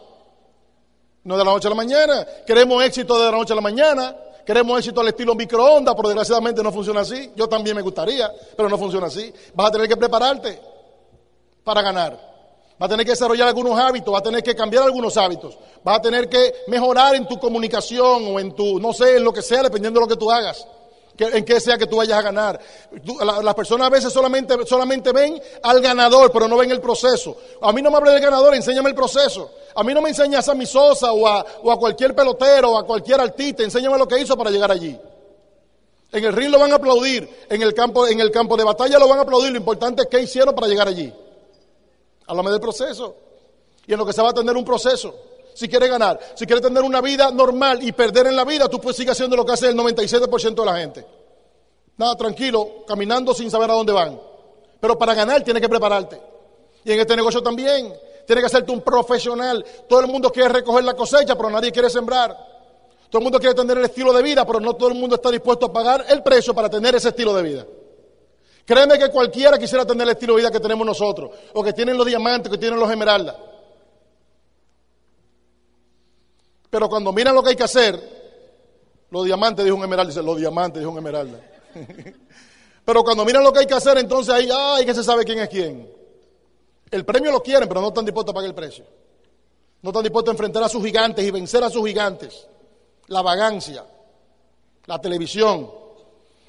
No 1.28 1.36
de 1.36 1.44
la 1.44 1.50
noche 1.50 1.66
a 1.66 1.70
la 1.70 1.76
mañana. 1.76 2.26
Queremos 2.46 2.82
éxito 2.82 3.18
de 3.18 3.26
la 3.26 3.36
noche 3.36 3.52
a 3.52 3.56
la 3.56 3.60
mañana. 3.60 4.16
Queremos 4.46 4.78
éxito 4.78 5.02
al 5.02 5.08
estilo 5.08 5.34
microondas, 5.34 5.94
pero 5.94 6.08
desgraciadamente 6.08 6.62
no 6.62 6.72
funciona 6.72 7.00
así. 7.00 7.32
Yo 7.36 7.46
también 7.46 7.76
me 7.76 7.82
gustaría, 7.82 8.32
pero 8.56 8.66
no 8.66 8.78
funciona 8.78 9.08
así. 9.08 9.30
Vas 9.52 9.68
a 9.68 9.72
tener 9.72 9.86
que 9.86 9.96
prepararte 9.98 10.58
para 11.62 11.82
ganar. 11.82 12.12
Vas 12.78 12.86
a 12.86 12.88
tener 12.88 13.04
que 13.04 13.12
desarrollar 13.12 13.46
algunos 13.46 13.78
hábitos, 13.78 14.10
vas 14.10 14.20
a 14.20 14.24
tener 14.24 14.42
que 14.42 14.54
cambiar 14.54 14.84
algunos 14.84 15.18
hábitos. 15.18 15.58
Vas 15.84 15.98
a 15.98 16.00
tener 16.00 16.30
que 16.30 16.54
mejorar 16.68 17.14
en 17.14 17.28
tu 17.28 17.38
comunicación 17.38 18.34
o 18.34 18.40
en 18.40 18.54
tu, 18.54 18.80
no 18.80 18.94
sé, 18.94 19.18
en 19.18 19.24
lo 19.24 19.32
que 19.34 19.42
sea, 19.42 19.64
dependiendo 19.64 20.00
de 20.00 20.06
lo 20.06 20.08
que 20.08 20.16
tú 20.16 20.30
hagas 20.30 20.66
en 21.18 21.44
qué 21.44 21.60
sea 21.60 21.76
que 21.76 21.86
tú 21.86 21.96
vayas 21.96 22.18
a 22.18 22.22
ganar. 22.22 22.60
las 23.42 23.54
personas 23.54 23.88
a 23.88 23.90
veces 23.90 24.12
solamente, 24.12 24.54
solamente 24.66 25.12
ven 25.12 25.40
al 25.62 25.80
ganador, 25.80 26.30
pero 26.32 26.46
no 26.46 26.56
ven 26.56 26.70
el 26.70 26.80
proceso. 26.80 27.36
A 27.60 27.72
mí 27.72 27.82
no 27.82 27.90
me 27.90 27.96
hable 27.96 28.12
del 28.12 28.20
ganador, 28.20 28.54
enséñame 28.54 28.90
el 28.90 28.94
proceso. 28.94 29.50
A 29.74 29.82
mí 29.82 29.92
no 29.92 30.00
me 30.00 30.10
enseñas 30.10 30.48
a 30.48 30.54
mi 30.54 30.66
Sosa 30.66 31.12
o 31.12 31.26
a, 31.26 31.44
o 31.62 31.72
a 31.72 31.78
cualquier 31.78 32.14
pelotero 32.14 32.72
o 32.72 32.78
a 32.78 32.86
cualquier 32.86 33.20
artista, 33.20 33.62
enséñame 33.62 33.98
lo 33.98 34.06
que 34.06 34.20
hizo 34.20 34.36
para 34.36 34.50
llegar 34.50 34.70
allí. 34.70 34.98
En 36.10 36.24
el 36.24 36.32
ring 36.32 36.50
lo 36.50 36.58
van 36.58 36.72
a 36.72 36.76
aplaudir, 36.76 37.28
en 37.50 37.62
el 37.62 37.74
campo, 37.74 38.06
en 38.06 38.20
el 38.20 38.30
campo 38.30 38.56
de 38.56 38.64
batalla 38.64 38.98
lo 38.98 39.08
van 39.08 39.18
a 39.18 39.22
aplaudir, 39.22 39.50
lo 39.50 39.58
importante 39.58 40.02
es 40.02 40.08
qué 40.08 40.20
hicieron 40.20 40.54
para 40.54 40.66
llegar 40.66 40.88
allí. 40.88 41.12
Háblame 42.26 42.50
del 42.50 42.60
proceso. 42.60 43.14
Y 43.86 43.92
en 43.92 43.98
lo 43.98 44.06
que 44.06 44.12
se 44.12 44.22
va 44.22 44.30
a 44.30 44.34
tener 44.34 44.56
un 44.56 44.64
proceso 44.64 45.14
si 45.58 45.68
quieres 45.68 45.90
ganar. 45.90 46.20
Si 46.36 46.46
quieres 46.46 46.62
tener 46.62 46.84
una 46.84 47.00
vida 47.00 47.32
normal 47.32 47.82
y 47.82 47.90
perder 47.90 48.28
en 48.28 48.36
la 48.36 48.44
vida, 48.44 48.68
tú 48.68 48.80
puedes 48.80 48.96
seguir 48.96 49.10
haciendo 49.10 49.36
lo 49.36 49.44
que 49.44 49.52
hace 49.52 49.66
el 49.66 49.76
97% 49.76 50.54
de 50.54 50.64
la 50.64 50.76
gente. 50.76 51.04
Nada, 51.96 52.14
tranquilo, 52.14 52.84
caminando 52.86 53.34
sin 53.34 53.50
saber 53.50 53.68
a 53.72 53.74
dónde 53.74 53.92
van. 53.92 54.20
Pero 54.78 54.96
para 54.96 55.14
ganar 55.14 55.42
tienes 55.42 55.60
que 55.60 55.68
prepararte. 55.68 56.20
Y 56.84 56.92
en 56.92 57.00
este 57.00 57.16
negocio 57.16 57.42
también. 57.42 57.92
Tienes 58.24 58.42
que 58.42 58.46
hacerte 58.46 58.70
un 58.70 58.82
profesional. 58.82 59.64
Todo 59.88 59.98
el 59.98 60.06
mundo 60.06 60.30
quiere 60.30 60.48
recoger 60.48 60.84
la 60.84 60.94
cosecha, 60.94 61.34
pero 61.34 61.50
nadie 61.50 61.72
quiere 61.72 61.90
sembrar. 61.90 62.36
Todo 63.10 63.18
el 63.18 63.24
mundo 63.24 63.40
quiere 63.40 63.56
tener 63.56 63.78
el 63.78 63.84
estilo 63.86 64.12
de 64.12 64.22
vida, 64.22 64.46
pero 64.46 64.60
no 64.60 64.74
todo 64.74 64.90
el 64.90 64.94
mundo 64.94 65.16
está 65.16 65.30
dispuesto 65.30 65.66
a 65.66 65.72
pagar 65.72 66.04
el 66.08 66.22
precio 66.22 66.54
para 66.54 66.70
tener 66.70 66.94
ese 66.94 67.08
estilo 67.08 67.34
de 67.34 67.42
vida. 67.42 67.66
Créeme 68.64 68.96
que 68.96 69.08
cualquiera 69.08 69.58
quisiera 69.58 69.84
tener 69.84 70.06
el 70.06 70.12
estilo 70.12 70.34
de 70.34 70.42
vida 70.42 70.50
que 70.52 70.60
tenemos 70.60 70.86
nosotros, 70.86 71.30
o 71.52 71.64
que 71.64 71.72
tienen 71.72 71.96
los 71.96 72.06
diamantes, 72.06 72.52
que 72.52 72.58
tienen 72.58 72.78
los 72.78 72.88
esmeraldas. 72.88 73.34
Pero 76.70 76.88
cuando 76.88 77.12
miran 77.12 77.34
lo 77.34 77.42
que 77.42 77.50
hay 77.50 77.56
que 77.56 77.64
hacer, 77.64 78.18
los 79.10 79.24
diamantes, 79.24 79.64
dijo 79.64 79.76
un 79.76 79.82
esmeralda, 79.82 80.10
dice, 80.10 80.22
los 80.22 80.36
diamantes, 80.36 80.80
dijo 80.80 80.90
un 80.90 80.98
esmeralda. 80.98 81.40
pero 82.84 83.02
cuando 83.02 83.24
miran 83.24 83.42
lo 83.42 83.52
que 83.52 83.60
hay 83.60 83.66
que 83.66 83.74
hacer, 83.74 83.96
entonces 83.98 84.34
ahí, 84.34 84.48
ay, 84.52 84.84
que 84.84 84.94
se 84.94 85.02
sabe 85.02 85.24
quién 85.24 85.38
es 85.38 85.48
quién. 85.48 85.90
El 86.90 87.04
premio 87.04 87.30
lo 87.30 87.42
quieren, 87.42 87.68
pero 87.68 87.80
no 87.80 87.88
están 87.88 88.04
dispuestos 88.04 88.32
a 88.32 88.34
pagar 88.34 88.48
el 88.48 88.54
precio. 88.54 88.84
No 89.80 89.90
están 89.90 90.02
dispuestos 90.02 90.30
a 90.30 90.34
enfrentar 90.34 90.62
a 90.62 90.68
sus 90.68 90.84
gigantes 90.84 91.24
y 91.24 91.30
vencer 91.30 91.62
a 91.62 91.70
sus 91.70 91.86
gigantes. 91.86 92.46
La 93.06 93.22
vagancia, 93.22 93.84
la 94.86 95.00
televisión, 95.00 95.70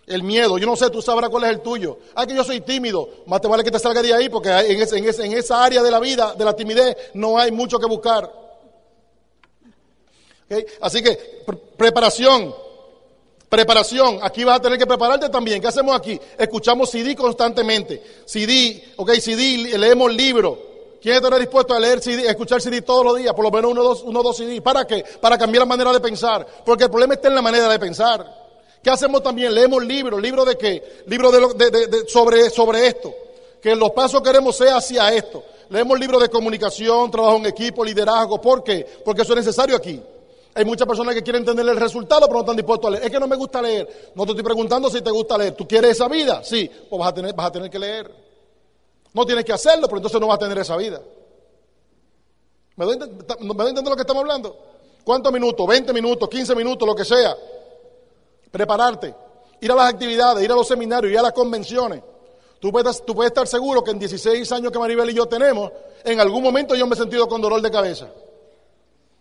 el 0.07 0.23
miedo. 0.23 0.57
Yo 0.57 0.65
no 0.65 0.75
sé, 0.75 0.89
tú 0.89 1.01
sabrás 1.01 1.29
cuál 1.29 1.45
es 1.45 1.51
el 1.51 1.61
tuyo. 1.61 1.99
Ay, 2.15 2.27
que 2.27 2.35
yo 2.35 2.43
soy 2.43 2.61
tímido. 2.61 3.07
Más 3.27 3.39
te 3.39 3.47
vale 3.47 3.63
que 3.63 3.71
te 3.71 3.79
salga 3.79 4.01
de 4.01 4.13
ahí 4.13 4.27
porque 4.27 4.49
en, 4.49 4.81
en 4.81 5.33
esa 5.33 5.63
área 5.63 5.83
de 5.83 5.91
la 5.91 5.99
vida, 5.99 6.33
de 6.33 6.43
la 6.43 6.55
timidez, 6.55 6.97
no 7.13 7.37
hay 7.37 7.51
mucho 7.51 7.79
que 7.79 7.85
buscar. 7.85 8.38
Así 10.81 11.03
que 11.03 11.43
preparación, 11.77 12.53
preparación. 13.49 14.19
Aquí 14.21 14.43
vas 14.43 14.59
a 14.59 14.61
tener 14.61 14.77
que 14.79 14.87
prepararte 14.87 15.29
también. 15.29 15.61
¿Qué 15.61 15.67
hacemos 15.67 15.95
aquí? 15.95 16.19
Escuchamos 16.37 16.89
CD 16.89 17.15
constantemente. 17.15 18.01
CD, 18.25 18.93
ok, 18.95 19.11
CD, 19.13 19.77
leemos 19.77 20.13
libros. 20.13 20.57
¿Quién 21.01 21.15
está 21.15 21.37
dispuesto 21.37 21.73
a 21.73 21.79
leer 21.79 22.01
CD, 22.01 22.27
escuchar 22.27 22.61
CD 22.61 22.81
todos 22.81 23.05
los 23.05 23.17
días? 23.17 23.33
Por 23.33 23.45
lo 23.45 23.51
menos 23.51 23.71
uno 23.71 23.83
dos, 23.83 24.03
uno, 24.03 24.21
dos 24.21 24.35
CD. 24.37 24.61
¿Para 24.61 24.85
qué? 24.85 25.03
Para 25.21 25.37
cambiar 25.37 25.61
la 25.61 25.65
manera 25.65 25.93
de 25.93 25.99
pensar. 25.99 26.45
Porque 26.65 26.85
el 26.85 26.89
problema 26.89 27.13
está 27.13 27.29
en 27.29 27.35
la 27.35 27.41
manera 27.41 27.69
de 27.69 27.79
pensar. 27.79 28.25
¿Qué 28.83 28.89
hacemos 28.89 29.23
también? 29.23 29.53
Leemos 29.53 29.83
libros. 29.83 30.21
¿Libros 30.21 30.45
de 30.45 30.57
qué? 30.57 31.03
Libros 31.07 31.57
de, 31.57 32.05
sobre, 32.07 32.49
sobre 32.49 32.87
esto. 32.87 33.13
Que 33.61 33.75
los 33.75 33.91
pasos 33.91 34.21
que 34.21 34.29
queremos 34.29 34.57
sea 34.57 34.77
hacia 34.77 35.13
esto. 35.13 35.43
Leemos 35.69 35.97
libros 35.99 36.21
de 36.21 36.29
comunicación, 36.29 37.11
trabajo 37.11 37.37
en 37.37 37.45
equipo, 37.45 37.85
liderazgo. 37.85 38.41
¿Por 38.41 38.63
qué? 38.63 38.85
Porque 39.05 39.21
eso 39.21 39.33
es 39.33 39.45
necesario 39.45 39.77
aquí. 39.77 40.01
Hay 40.55 40.65
muchas 40.65 40.87
personas 40.87 41.13
que 41.13 41.21
quieren 41.21 41.41
entender 41.41 41.67
el 41.67 41.77
resultado, 41.77 42.21
pero 42.21 42.33
no 42.33 42.39
están 42.39 42.55
dispuestos 42.55 42.87
a 42.87 42.91
leer. 42.91 43.05
Es 43.05 43.11
que 43.11 43.19
no 43.19 43.27
me 43.27 43.35
gusta 43.35 43.61
leer. 43.61 44.11
No 44.15 44.25
te 44.25 44.31
estoy 44.31 44.43
preguntando 44.43 44.89
si 44.89 45.01
te 45.01 45.11
gusta 45.11 45.37
leer. 45.37 45.53
¿Tú 45.53 45.67
quieres 45.67 45.91
esa 45.91 46.07
vida? 46.07 46.43
Sí, 46.43 46.69
pues 46.89 46.99
vas 46.99 47.09
a 47.09 47.13
tener, 47.13 47.33
vas 47.35 47.47
a 47.47 47.51
tener 47.51 47.69
que 47.69 47.79
leer. 47.79 48.11
No 49.13 49.25
tienes 49.25 49.45
que 49.45 49.53
hacerlo, 49.53 49.87
pero 49.87 49.97
entonces 49.97 50.19
no 50.19 50.27
vas 50.27 50.35
a 50.35 50.39
tener 50.39 50.57
esa 50.57 50.75
vida. 50.75 51.01
¿Me 52.75 52.85
doy, 52.85 52.97
¿Me 52.97 53.69
entender 53.69 53.89
lo 53.89 53.95
que 53.95 54.01
estamos 54.01 54.21
hablando? 54.21 54.57
¿Cuántos 55.03 55.31
minutos? 55.31 55.65
¿20 55.65 55.93
minutos? 55.93 56.29
¿15 56.29 56.55
minutos? 56.55 56.87
Lo 56.87 56.95
que 56.95 57.05
sea. 57.05 57.35
Prepararte. 58.51 59.13
Ir 59.61 59.71
a 59.71 59.75
las 59.75 59.93
actividades, 59.93 60.43
ir 60.43 60.51
a 60.51 60.55
los 60.55 60.67
seminarios, 60.67 61.11
ir 61.11 61.19
a 61.19 61.23
las 61.23 61.33
convenciones. 61.33 62.01
Tú 62.59 62.71
puedes, 62.71 63.05
tú 63.05 63.13
puedes 63.13 63.31
estar 63.31 63.47
seguro 63.47 63.83
que 63.83 63.91
en 63.91 63.99
16 63.99 64.51
años 64.51 64.71
que 64.71 64.79
Maribel 64.79 65.09
y 65.09 65.13
yo 65.13 65.25
tenemos, 65.27 65.71
en 66.03 66.19
algún 66.19 66.43
momento 66.43 66.75
yo 66.75 66.87
me 66.87 66.95
he 66.95 66.97
sentido 66.97 67.27
con 67.27 67.39
dolor 67.39 67.61
de 67.61 67.71
cabeza 67.71 68.09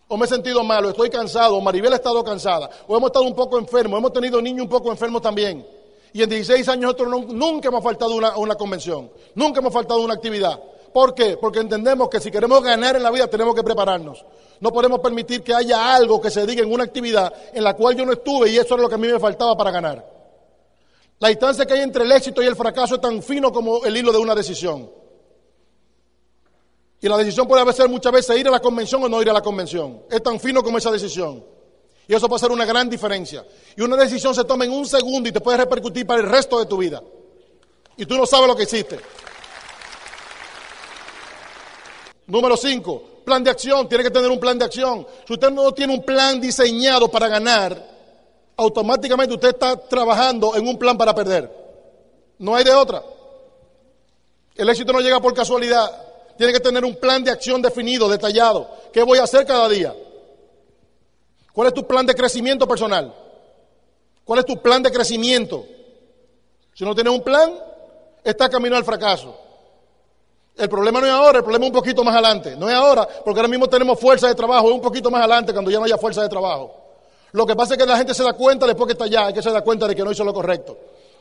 o 0.09 0.17
me 0.17 0.25
he 0.25 0.27
sentido 0.27 0.63
malo, 0.63 0.89
estoy 0.89 1.09
cansado, 1.09 1.55
o 1.55 1.61
Maribel 1.61 1.93
ha 1.93 1.97
estado 1.97 2.23
cansada, 2.23 2.69
o 2.87 2.97
hemos 2.97 3.09
estado 3.09 3.25
un 3.25 3.35
poco 3.35 3.59
enfermos, 3.59 3.99
hemos 3.99 4.11
tenido 4.11 4.41
niños 4.41 4.63
un 4.63 4.69
poco 4.69 4.91
enfermos 4.91 5.21
también. 5.21 5.65
Y 6.11 6.23
en 6.23 6.29
16 6.29 6.67
años 6.67 6.95
nosotros 6.97 7.27
nunca 7.27 7.67
hemos 7.67 7.83
faltado 7.83 8.15
una, 8.15 8.35
una 8.35 8.55
convención, 8.55 9.11
nunca 9.35 9.59
hemos 9.59 9.71
faltado 9.71 10.01
una 10.01 10.15
actividad. 10.15 10.59
¿Por 10.91 11.13
qué? 11.13 11.37
Porque 11.37 11.59
entendemos 11.59 12.09
que 12.09 12.19
si 12.19 12.31
queremos 12.31 12.63
ganar 12.63 12.95
en 12.95 13.03
la 13.03 13.11
vida 13.11 13.27
tenemos 13.27 13.53
que 13.53 13.61
prepararnos. 13.61 14.25
No 14.59 14.71
podemos 14.71 14.99
permitir 14.99 15.43
que 15.43 15.53
haya 15.53 15.95
algo 15.95 16.19
que 16.19 16.31
se 16.31 16.43
diga 16.47 16.63
en 16.63 16.73
una 16.73 16.85
actividad 16.85 17.31
en 17.53 17.63
la 17.63 17.75
cual 17.75 17.95
yo 17.95 18.03
no 18.03 18.13
estuve 18.13 18.49
y 18.49 18.57
eso 18.57 18.75
es 18.75 18.81
lo 18.81 18.89
que 18.89 18.95
a 18.95 18.97
mí 18.97 19.07
me 19.07 19.19
faltaba 19.19 19.55
para 19.55 19.69
ganar. 19.69 20.03
La 21.19 21.27
distancia 21.27 21.67
que 21.67 21.73
hay 21.73 21.81
entre 21.81 22.03
el 22.03 22.11
éxito 22.11 22.41
y 22.41 22.47
el 22.47 22.55
fracaso 22.55 22.95
es 22.95 23.01
tan 23.01 23.21
fino 23.21 23.51
como 23.51 23.85
el 23.85 23.95
hilo 23.95 24.11
de 24.11 24.17
una 24.17 24.33
decisión. 24.33 24.89
Y 27.01 27.07
la 27.07 27.17
decisión 27.17 27.47
puede 27.47 27.71
ser 27.73 27.87
muchas 27.87 28.11
veces 28.11 28.37
ir 28.37 28.47
a 28.47 28.51
la 28.51 28.59
convención 28.59 29.03
o 29.03 29.09
no 29.09 29.21
ir 29.21 29.29
a 29.29 29.33
la 29.33 29.41
convención. 29.41 30.03
Es 30.09 30.21
tan 30.21 30.39
fino 30.39 30.61
como 30.61 30.77
esa 30.77 30.91
decisión. 30.91 31.43
Y 32.07 32.13
eso 32.13 32.27
puede 32.27 32.39
ser 32.39 32.51
una 32.51 32.65
gran 32.65 32.89
diferencia. 32.89 33.45
Y 33.77 33.81
una 33.81 33.95
decisión 33.95 34.35
se 34.35 34.43
toma 34.43 34.65
en 34.65 34.71
un 34.71 34.85
segundo 34.85 35.29
y 35.29 35.31
te 35.31 35.39
puede 35.39 35.59
repercutir 35.59 36.05
para 36.05 36.21
el 36.21 36.27
resto 36.27 36.59
de 36.59 36.65
tu 36.65 36.77
vida. 36.77 37.01
Y 37.95 38.05
tú 38.05 38.17
no 38.17 38.25
sabes 38.25 38.47
lo 38.47 38.55
que 38.55 38.63
hiciste. 38.63 38.99
Número 42.27 42.57
cinco, 42.57 43.03
plan 43.23 43.43
de 43.43 43.51
acción. 43.51 43.87
Tiene 43.87 44.03
que 44.03 44.11
tener 44.11 44.29
un 44.29 44.39
plan 44.39 44.57
de 44.57 44.65
acción. 44.65 45.07
Si 45.25 45.33
usted 45.33 45.51
no 45.51 45.71
tiene 45.71 45.93
un 45.93 46.03
plan 46.03 46.41
diseñado 46.41 47.09
para 47.09 47.27
ganar, 47.27 47.81
automáticamente 48.57 49.35
usted 49.35 49.49
está 49.49 49.77
trabajando 49.77 50.55
en 50.55 50.67
un 50.67 50.77
plan 50.77 50.97
para 50.97 51.15
perder. 51.15 51.49
No 52.39 52.55
hay 52.55 52.63
de 52.63 52.73
otra. 52.73 53.03
El 54.55 54.67
éxito 54.67 54.91
no 54.91 54.99
llega 54.99 55.21
por 55.21 55.33
casualidad. 55.33 56.08
Tiene 56.39 56.53
que 56.53 56.61
tener 56.61 56.85
un 56.85 56.95
plan 56.95 57.21
de 57.21 57.31
acción 57.31 57.61
definido, 57.61 58.07
detallado. 58.07 58.65
¿Qué 58.93 59.03
voy 59.03 59.19
a 59.19 59.23
hacer 59.23 59.45
cada 59.45 59.67
día? 59.67 59.93
¿Cuál 61.51 61.67
es 61.67 61.73
tu 61.73 61.85
plan 61.85 62.05
de 62.05 62.15
crecimiento 62.15 62.65
personal? 62.65 63.13
¿Cuál 64.23 64.39
es 64.39 64.45
tu 64.45 64.55
plan 64.61 64.81
de 64.81 64.89
crecimiento? 64.89 65.65
Si 66.73 66.85
no 66.85 66.95
tienes 66.95 67.11
un 67.11 67.23
plan, 67.23 67.51
está 68.23 68.47
camino 68.47 68.77
al 68.77 68.85
fracaso. 68.85 69.35
El 70.55 70.69
problema 70.69 71.01
no 71.01 71.07
es 71.07 71.11
ahora, 71.11 71.39
el 71.39 71.43
problema 71.43 71.65
es 71.65 71.71
un 71.71 71.77
poquito 71.77 72.05
más 72.05 72.13
adelante. 72.13 72.55
No 72.55 72.69
es 72.69 72.75
ahora, 72.75 73.05
porque 73.25 73.41
ahora 73.41 73.49
mismo 73.49 73.67
tenemos 73.67 73.99
fuerza 73.99 74.29
de 74.29 74.35
trabajo, 74.35 74.69
es 74.69 74.75
un 74.75 74.81
poquito 74.81 75.11
más 75.11 75.19
adelante 75.19 75.51
cuando 75.51 75.69
ya 75.69 75.79
no 75.79 75.83
haya 75.83 75.97
fuerza 75.97 76.21
de 76.21 76.29
trabajo. 76.29 76.73
Lo 77.33 77.45
que 77.45 77.53
pasa 77.53 77.73
es 77.73 77.79
que 77.79 77.85
la 77.85 77.97
gente 77.97 78.13
se 78.13 78.23
da 78.23 78.31
cuenta 78.31 78.65
después 78.65 78.87
que 78.87 78.93
está 78.93 79.03
allá, 79.03 79.27
es 79.27 79.33
que 79.33 79.41
se 79.41 79.51
da 79.51 79.59
cuenta 79.59 79.89
de 79.89 79.93
que 79.93 80.05
no 80.05 80.11
hizo 80.13 80.23
lo 80.23 80.33
correcto. 80.33 80.77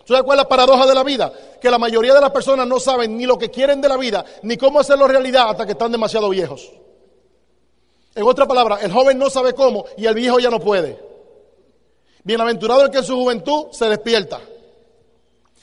¿Sabes 0.09 0.23
cuál 0.23 0.39
es 0.39 0.45
la 0.45 0.49
paradoja 0.49 0.87
de 0.87 0.95
la 0.95 1.05
vida? 1.05 1.31
Que 1.61 1.71
la 1.71 1.77
mayoría 1.77 2.15
de 2.15 2.21
las 2.23 2.31
personas 2.31 2.67
no 2.67 2.81
saben 2.81 3.19
ni 3.19 3.27
lo 3.27 3.37
que 3.37 3.51
quieren 3.51 3.83
de 3.83 3.91
la 3.91 3.99
vida, 3.99 4.25
ni 4.43 4.57
cómo 4.57 4.81
hacerlo 4.81 5.07
realidad 5.07 5.51
hasta 5.51 5.67
que 5.67 5.73
están 5.73 5.93
demasiado 5.93 6.31
viejos. 6.31 6.73
En 8.15 8.23
otra 8.23 8.47
palabra, 8.47 8.79
el 8.81 8.91
joven 8.91 9.19
no 9.19 9.29
sabe 9.29 9.53
cómo 9.53 9.85
y 9.99 10.07
el 10.07 10.15
viejo 10.15 10.39
ya 10.39 10.49
no 10.49 10.61
puede. 10.61 10.99
Bienaventurado 12.25 12.87
el 12.87 12.91
que 12.91 12.99
en 12.99 13.05
su 13.05 13.17
juventud 13.17 13.67
se 13.71 13.87
despierta. 13.87 14.41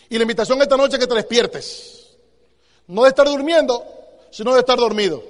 Y 0.10 0.18
la 0.18 0.22
invitación 0.22 0.62
esta 0.62 0.78
noche 0.78 0.98
es 0.98 1.00
que 1.00 1.08
te 1.08 1.16
despiertes. 1.16 2.16
No 2.86 3.02
de 3.02 3.10
estar 3.10 3.26
durmiendo, 3.26 3.84
sino 4.30 4.54
de 4.54 4.60
estar 4.60 4.78
dormido. 4.78 5.24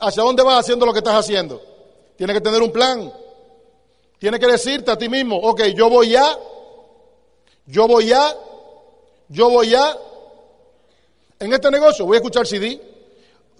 ¿Hacia 0.00 0.24
dónde 0.24 0.42
vas 0.42 0.58
haciendo 0.58 0.84
lo 0.84 0.92
que 0.92 0.98
estás 0.98 1.14
haciendo? 1.14 1.62
Tienes 2.16 2.34
que 2.34 2.40
tener 2.40 2.60
un 2.60 2.72
plan. 2.72 3.12
Tienes 4.18 4.40
que 4.40 4.48
decirte 4.48 4.90
a 4.90 4.98
ti 4.98 5.08
mismo, 5.08 5.36
ok, 5.36 5.62
yo 5.76 5.88
voy 5.88 6.10
ya, 6.10 6.36
yo 7.70 7.86
voy 7.86 8.06
ya, 8.06 8.36
yo 9.28 9.48
voy 9.48 9.70
ya. 9.70 9.96
En 11.38 11.52
este 11.52 11.70
negocio 11.70 12.04
voy 12.04 12.16
a 12.16 12.18
escuchar 12.18 12.46
CD. 12.46 12.80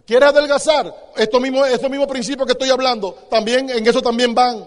¿Quieres 0.07 0.29
adelgazar? 0.29 1.13
Estos 1.17 1.41
mismos, 1.41 1.69
estos 1.69 1.89
mismos 1.89 2.09
principios 2.09 2.47
que 2.47 2.53
estoy 2.53 2.71
hablando, 2.71 3.13
también 3.31 3.71
en 3.71 3.87
eso 3.87 4.03
también 4.03 4.35
van. 4.35 4.65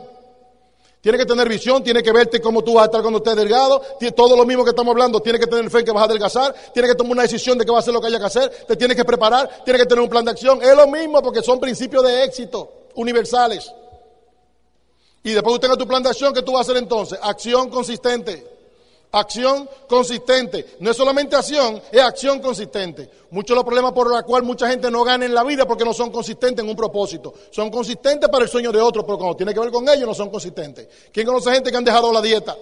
Tiene 1.02 1.18
que 1.18 1.26
tener 1.26 1.50
visión, 1.50 1.84
tiene 1.84 2.02
que 2.02 2.14
verte 2.14 2.40
cómo 2.40 2.64
tú 2.64 2.76
vas 2.76 2.84
a 2.84 2.86
estar 2.86 3.02
cuando 3.02 3.18
estés 3.18 3.36
delgado, 3.36 3.82
todo 4.16 4.38
lo 4.38 4.46
mismo 4.46 4.64
que 4.64 4.70
estamos 4.70 4.94
hablando, 4.94 5.20
tiene 5.20 5.38
que 5.38 5.48
tener 5.48 5.70
fe 5.70 5.80
en 5.80 5.86
que 5.86 5.92
vas 5.92 6.04
a 6.04 6.06
adelgazar, 6.06 6.56
tiene 6.74 6.88
que 6.88 6.96
tomar 6.96 7.12
una 7.12 7.22
decisión 7.24 7.58
de 7.58 7.66
que 7.66 7.72
va 7.72 7.80
a 7.80 7.82
hacer 7.82 7.94
lo 7.94 8.00
que 8.00 8.08
haya 8.08 8.20
que 8.20 8.26
hacer, 8.26 8.50
te 8.66 8.78
tienes 8.78 8.96
que 8.96 9.04
preparar, 9.04 9.64
tiene 9.66 9.80
que 9.80 9.86
tener 9.86 10.02
un 10.02 10.10
plan 10.10 10.24
de 10.24 10.32
acción. 10.32 10.64
Es 10.64 10.74
lo 10.74 10.88
mismo 10.88 11.22
porque 11.22 11.42
son 11.42 11.60
principios 11.60 12.04
de 12.04 12.24
éxito 12.24 12.88
universales. 12.96 13.70
Y 15.24 15.32
después 15.34 15.56
que 15.56 15.60
tengas 15.60 15.78
tu 15.78 15.86
plan 15.86 16.02
de 16.02 16.10
acción, 16.10 16.34
¿qué 16.34 16.42
tú 16.42 16.54
vas 16.54 16.60
a 16.60 16.72
hacer 16.72 16.82
entonces? 16.82 17.20
Acción 17.22 17.70
consistente. 17.70 18.53
Acción 19.16 19.70
consistente. 19.88 20.76
No 20.80 20.90
es 20.90 20.98
solamente 20.98 21.36
acción, 21.36 21.80
es 21.92 22.02
acción 22.02 22.40
consistente. 22.40 23.08
Muchos 23.30 23.50
de 23.50 23.56
los 23.58 23.64
problemas 23.64 23.92
por 23.92 24.10
los 24.10 24.24
cuales 24.24 24.48
mucha 24.48 24.68
gente 24.68 24.90
no 24.90 25.04
gana 25.04 25.24
en 25.24 25.36
la 25.36 25.44
vida 25.44 25.68
porque 25.68 25.86
no 25.86 25.94
son 25.94 26.10
consistentes 26.10 26.64
en 26.64 26.70
un 26.70 26.76
propósito. 26.76 27.32
Son 27.52 27.70
consistentes 27.70 28.28
para 28.28 28.46
el 28.46 28.50
sueño 28.50 28.72
de 28.72 28.82
otros, 28.82 29.06
pero 29.06 29.20
cuando 29.20 29.36
tiene 29.36 29.54
que 29.54 29.60
ver 29.60 29.70
con 29.70 29.88
ellos 29.88 30.08
no 30.08 30.16
son 30.16 30.32
consistentes. 30.32 30.88
¿Quién 31.12 31.28
conoce 31.28 31.52
gente 31.52 31.70
que 31.70 31.78
han 31.78 31.84
dejado 31.84 32.12
la 32.12 32.24
dieta? 32.24 32.58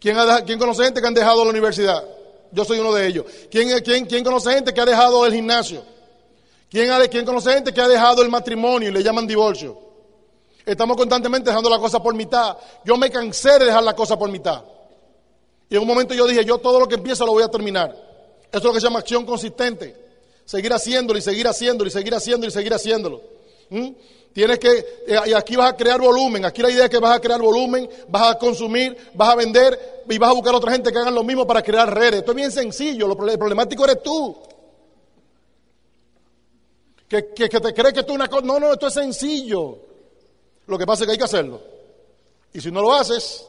¿Quién, 0.00 0.58
conoce 0.58 0.84
gente 0.84 1.02
que 1.02 1.06
han 1.06 1.12
dejado 1.12 1.44
la 1.44 1.50
universidad? 1.50 2.02
Yo 2.50 2.64
soy 2.64 2.78
uno 2.78 2.94
de 2.94 3.06
ellos. 3.06 3.26
¿Quién, 3.50 3.68
quién, 3.80 4.06
quién 4.06 4.24
conoce 4.24 4.50
gente 4.54 4.72
que 4.72 4.80
ha 4.80 4.86
dejado 4.86 5.26
el 5.26 5.34
gimnasio? 5.34 5.84
¿Quién, 6.70 6.90
¿Quién 7.10 7.26
conoce 7.26 7.52
gente 7.52 7.74
que 7.74 7.82
ha 7.82 7.88
dejado 7.88 8.22
el 8.22 8.30
matrimonio 8.30 8.88
y 8.88 8.92
le 8.92 9.02
llaman 9.02 9.26
divorcio? 9.26 9.87
Estamos 10.68 10.98
constantemente 10.98 11.48
dejando 11.48 11.70
la 11.70 11.78
cosa 11.78 12.02
por 12.02 12.14
mitad. 12.14 12.56
Yo 12.84 12.98
me 12.98 13.10
cansé 13.10 13.58
de 13.58 13.66
dejar 13.66 13.82
la 13.82 13.96
cosa 13.96 14.18
por 14.18 14.30
mitad. 14.30 14.62
Y 15.70 15.76
en 15.76 15.80
un 15.80 15.88
momento 15.88 16.12
yo 16.12 16.26
dije, 16.26 16.44
yo 16.44 16.58
todo 16.58 16.78
lo 16.78 16.86
que 16.86 16.96
empiezo 16.96 17.24
lo 17.24 17.32
voy 17.32 17.42
a 17.42 17.48
terminar. 17.48 17.90
Eso 17.90 18.58
es 18.58 18.64
lo 18.64 18.72
que 18.74 18.80
se 18.80 18.86
llama 18.86 18.98
acción 18.98 19.24
consistente. 19.24 19.96
Seguir 20.44 20.72
haciéndolo 20.74 21.18
y 21.18 21.22
seguir 21.22 21.48
haciéndolo 21.48 21.88
y 21.88 21.90
seguir 21.90 22.14
haciéndolo 22.14 22.48
y 22.48 22.52
seguir 22.52 22.74
haciéndolo. 22.74 23.22
¿Mm? 23.70 23.88
Tienes 24.34 24.58
que, 24.58 24.78
eh, 25.06 25.20
y 25.26 25.32
aquí 25.32 25.56
vas 25.56 25.72
a 25.72 25.76
crear 25.76 26.00
volumen. 26.00 26.44
Aquí 26.44 26.60
la 26.60 26.70
idea 26.70 26.84
es 26.84 26.90
que 26.90 26.98
vas 26.98 27.16
a 27.16 27.20
crear 27.20 27.40
volumen, 27.40 27.88
vas 28.08 28.32
a 28.32 28.38
consumir, 28.38 28.94
vas 29.14 29.30
a 29.30 29.36
vender 29.36 30.04
y 30.06 30.18
vas 30.18 30.30
a 30.30 30.34
buscar 30.34 30.52
a 30.52 30.58
otra 30.58 30.72
gente 30.72 30.92
que 30.92 30.98
hagan 30.98 31.14
lo 31.14 31.24
mismo 31.24 31.46
para 31.46 31.62
crear 31.62 31.92
redes. 31.94 32.20
Esto 32.20 32.32
es 32.32 32.36
bien 32.36 32.52
sencillo. 32.52 33.08
Lo 33.08 33.16
problemático 33.16 33.84
eres 33.84 34.02
tú. 34.02 34.36
Que, 37.08 37.32
que, 37.34 37.48
te 37.48 37.72
crees 37.72 37.94
que 37.94 38.02
tú 38.02 38.12
una 38.12 38.28
cosa. 38.28 38.44
No, 38.44 38.60
no, 38.60 38.74
esto 38.74 38.88
es 38.88 38.94
sencillo. 38.94 39.87
Lo 40.68 40.78
que 40.78 40.86
pasa 40.86 41.02
es 41.02 41.06
que 41.06 41.12
hay 41.12 41.18
que 41.18 41.24
hacerlo. 41.24 41.60
Y 42.52 42.60
si 42.60 42.70
no 42.70 42.82
lo 42.82 42.92
haces, 42.92 43.44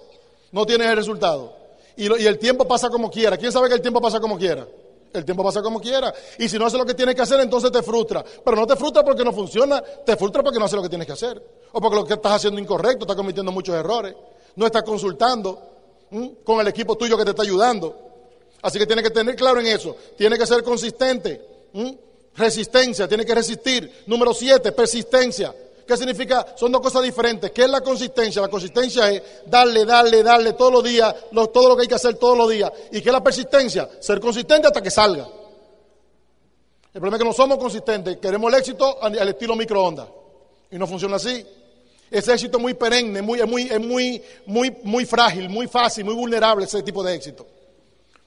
no 0.52 0.66
tienes 0.66 0.88
el 0.88 0.96
resultado. 0.96 1.54
Y, 1.98 2.06
el 2.06 2.40
tiempo 2.40 2.66
pasa 2.66 2.90
como 2.90 3.12
quiera. 3.12 3.38
¿Quién 3.38 3.52
sabe 3.52 3.68
que 3.68 3.76
el 3.76 3.82
tiempo 3.82 4.02
pasa 4.02 4.22
como 4.22 4.38
quiera? 4.38 4.66
El 5.12 5.26
tiempo 5.26 5.44
pasa 5.44 5.62
como 5.62 5.82
quiera. 5.82 6.14
Y 6.38 6.48
si 6.48 6.58
no 6.58 6.66
haces 6.66 6.80
lo 6.80 6.86
que 6.86 6.94
tienes 6.94 7.16
que 7.16 7.22
hacer, 7.22 7.42
entonces 7.42 7.72
te 7.72 7.84
frustra. 7.84 8.24
Pero 8.24 8.56
no 8.56 8.66
te 8.66 8.78
frustra 8.78 9.04
porque 9.04 9.26
no 9.26 9.34
funciona, 9.34 9.82
te 9.82 10.16
frustra 10.16 10.42
porque 10.42 10.60
no 10.60 10.66
haces 10.66 10.78
lo 10.78 10.82
que 10.82 10.90
tienes 10.90 11.06
que 11.06 11.14
hacer. 11.14 11.44
O 11.74 11.82
porque 11.82 11.98
lo 11.98 12.06
que 12.06 12.14
estás 12.14 12.32
haciendo 12.32 12.60
incorrecto, 12.60 13.04
estás 13.04 13.18
cometiendo 13.18 13.52
muchos 13.52 13.76
errores. 13.76 14.16
No 14.56 14.66
estás 14.66 14.84
consultando 14.84 15.62
con 16.46 16.62
el 16.62 16.68
equipo 16.70 16.96
tuyo 16.96 17.18
que 17.18 17.26
te 17.26 17.32
está 17.32 17.44
ayudando. 17.44 18.00
Así 18.62 18.80
que 18.80 18.86
tienes 18.86 19.04
que 19.04 19.12
tener 19.12 19.36
claro 19.36 19.60
en 19.60 19.68
eso. 19.68 19.94
Tienes 20.18 20.40
que 20.40 20.48
ser 20.48 20.64
consistente. 20.64 21.42
Resistencia, 22.36 23.10
tiene 23.10 23.26
que 23.26 23.36
resistir. 23.36 24.04
Número 24.08 24.34
siete, 24.34 24.72
persistencia. 24.72 25.54
¿Qué 25.90 25.98
significa? 25.98 26.46
Son 26.56 26.72
dos 26.72 26.82
cosas 26.82 27.02
diferentes. 27.02 27.50
¿Qué 27.50 27.64
es 27.64 27.70
la 27.70 27.82
consistencia? 27.82 28.44
La 28.44 28.48
consistencia 28.48 29.10
es 29.10 29.24
darle, 29.48 29.86
darle, 29.86 30.22
darle 30.22 30.54
todos 30.54 30.72
los 30.72 30.84
días, 30.84 31.16
todo 31.52 31.70
lo 31.70 31.76
que 31.76 31.82
hay 31.82 31.88
que 31.88 31.96
hacer 31.96 32.14
todos 32.14 32.38
los 32.38 32.48
días. 32.48 32.72
¿Y 32.92 33.02
qué 33.02 33.10
es 33.10 33.14
la 33.14 33.24
persistencia? 33.24 33.90
Ser 34.00 34.20
consistente 34.20 34.68
hasta 34.68 34.84
que 34.84 34.92
salga. 34.92 35.28
El 36.94 37.02
problema 37.02 37.18
es 37.18 37.24
que 37.24 37.28
no 37.28 37.34
somos 37.34 37.58
consistentes, 37.58 38.18
queremos 38.18 38.54
el 38.54 38.60
éxito 38.60 39.02
al 39.02 39.30
estilo 39.30 39.56
microondas. 39.56 40.08
Y 40.70 40.78
no 40.78 40.86
funciona 40.86 41.16
así. 41.16 41.44
Ese 42.12 42.34
éxito 42.34 42.58
es 42.58 42.62
muy 42.62 42.76
perenne, 42.76 43.24
muy, 43.24 43.40
es, 43.40 43.48
muy, 43.48 43.64
es 43.64 43.80
muy, 43.80 44.22
muy, 44.46 44.78
muy 44.84 45.06
frágil, 45.06 45.50
muy 45.50 45.66
fácil, 45.66 46.06
muy 46.06 46.14
vulnerable 46.14 46.66
ese 46.66 46.84
tipo 46.84 47.04
de 47.04 47.16
éxito. 47.16 47.48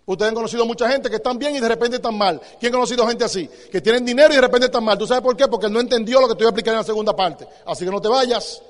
Ustedes 0.05 0.31
han 0.31 0.35
conocido 0.35 0.67
mucha 0.67 0.89
gente 0.91 1.09
que 1.09 1.17
están 1.17 1.39
bien 1.39 1.55
y 1.55 1.61
de 1.61 1.69
repente 1.69 1.97
están 1.97 2.17
mal. 2.19 2.41
¿Quién 2.59 2.73
ha 2.73 2.77
conocido 2.77 3.07
gente 3.07 3.25
así? 3.25 3.49
Que 3.71 3.81
tienen 3.81 4.05
dinero 4.05 4.33
y 4.33 4.37
de 4.37 4.41
repente 4.43 4.67
están 4.67 4.83
mal. 4.83 4.99
¿Tú 4.99 5.07
sabes 5.07 5.23
por 5.23 5.37
qué? 5.37 5.47
Porque 5.47 5.69
no 5.69 5.79
entendió 5.79 6.21
lo 6.21 6.27
que 6.27 6.35
te 6.35 6.39
voy 6.39 6.47
a 6.47 6.49
explicar 6.49 6.75
en 6.75 6.79
la 6.79 6.85
segunda 6.85 7.15
parte. 7.15 7.47
Así 7.65 7.85
que 7.85 7.91
no 7.91 8.01
te 8.01 8.09
vayas. 8.09 8.61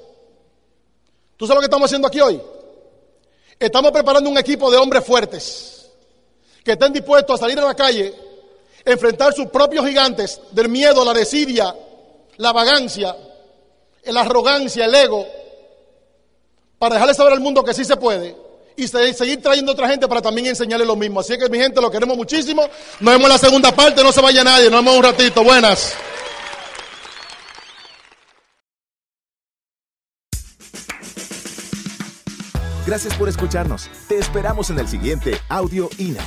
¿Tú 1.36 1.46
sabes 1.46 1.56
lo 1.56 1.60
que 1.60 1.66
estamos 1.66 1.86
haciendo 1.86 2.06
aquí 2.06 2.20
hoy? 2.20 2.40
Estamos 3.58 3.92
preparando 3.92 4.28
un 4.28 4.36
equipo 4.36 4.70
de 4.70 4.76
hombres 4.76 5.04
fuertes 5.04 5.90
que 6.62 6.72
estén 6.72 6.92
dispuestos 6.92 7.40
a 7.40 7.44
salir 7.44 7.58
a 7.58 7.64
la 7.64 7.74
calle, 7.74 8.14
enfrentar 8.84 9.32
sus 9.32 9.46
propios 9.46 9.86
gigantes 9.86 10.40
del 10.50 10.68
miedo, 10.68 11.04
la 11.04 11.14
desidia, 11.14 11.74
la 12.36 12.52
vagancia, 12.52 13.16
la 14.04 14.20
arrogancia, 14.20 14.84
el 14.84 14.94
ego, 14.94 15.26
para 16.78 16.96
dejarle 16.96 17.14
saber 17.14 17.32
al 17.32 17.40
mundo 17.40 17.64
que 17.64 17.74
sí 17.74 17.84
se 17.84 17.96
puede 17.96 18.41
y 18.76 18.88
seguir 18.88 19.42
trayendo 19.42 19.72
otra 19.72 19.88
gente 19.88 20.08
para 20.08 20.22
también 20.22 20.46
enseñarle 20.48 20.86
lo 20.86 20.96
mismo. 20.96 21.20
Así 21.20 21.36
que 21.38 21.48
mi 21.48 21.58
gente, 21.58 21.80
lo 21.80 21.90
queremos 21.90 22.16
muchísimo. 22.16 22.62
Nos 23.00 23.14
vemos 23.14 23.24
en 23.24 23.32
la 23.32 23.38
segunda 23.38 23.72
parte, 23.72 24.02
no 24.02 24.12
se 24.12 24.20
vaya 24.20 24.44
nadie, 24.44 24.70
nos 24.70 24.80
vemos 24.80 24.96
un 24.96 25.02
ratito. 25.02 25.44
Buenas. 25.44 25.94
Gracias 32.86 33.14
por 33.14 33.28
escucharnos. 33.28 33.88
Te 34.08 34.18
esperamos 34.18 34.70
en 34.70 34.78
el 34.78 34.88
siguiente 34.88 35.40
Audio 35.48 35.88
INA. 35.98 36.22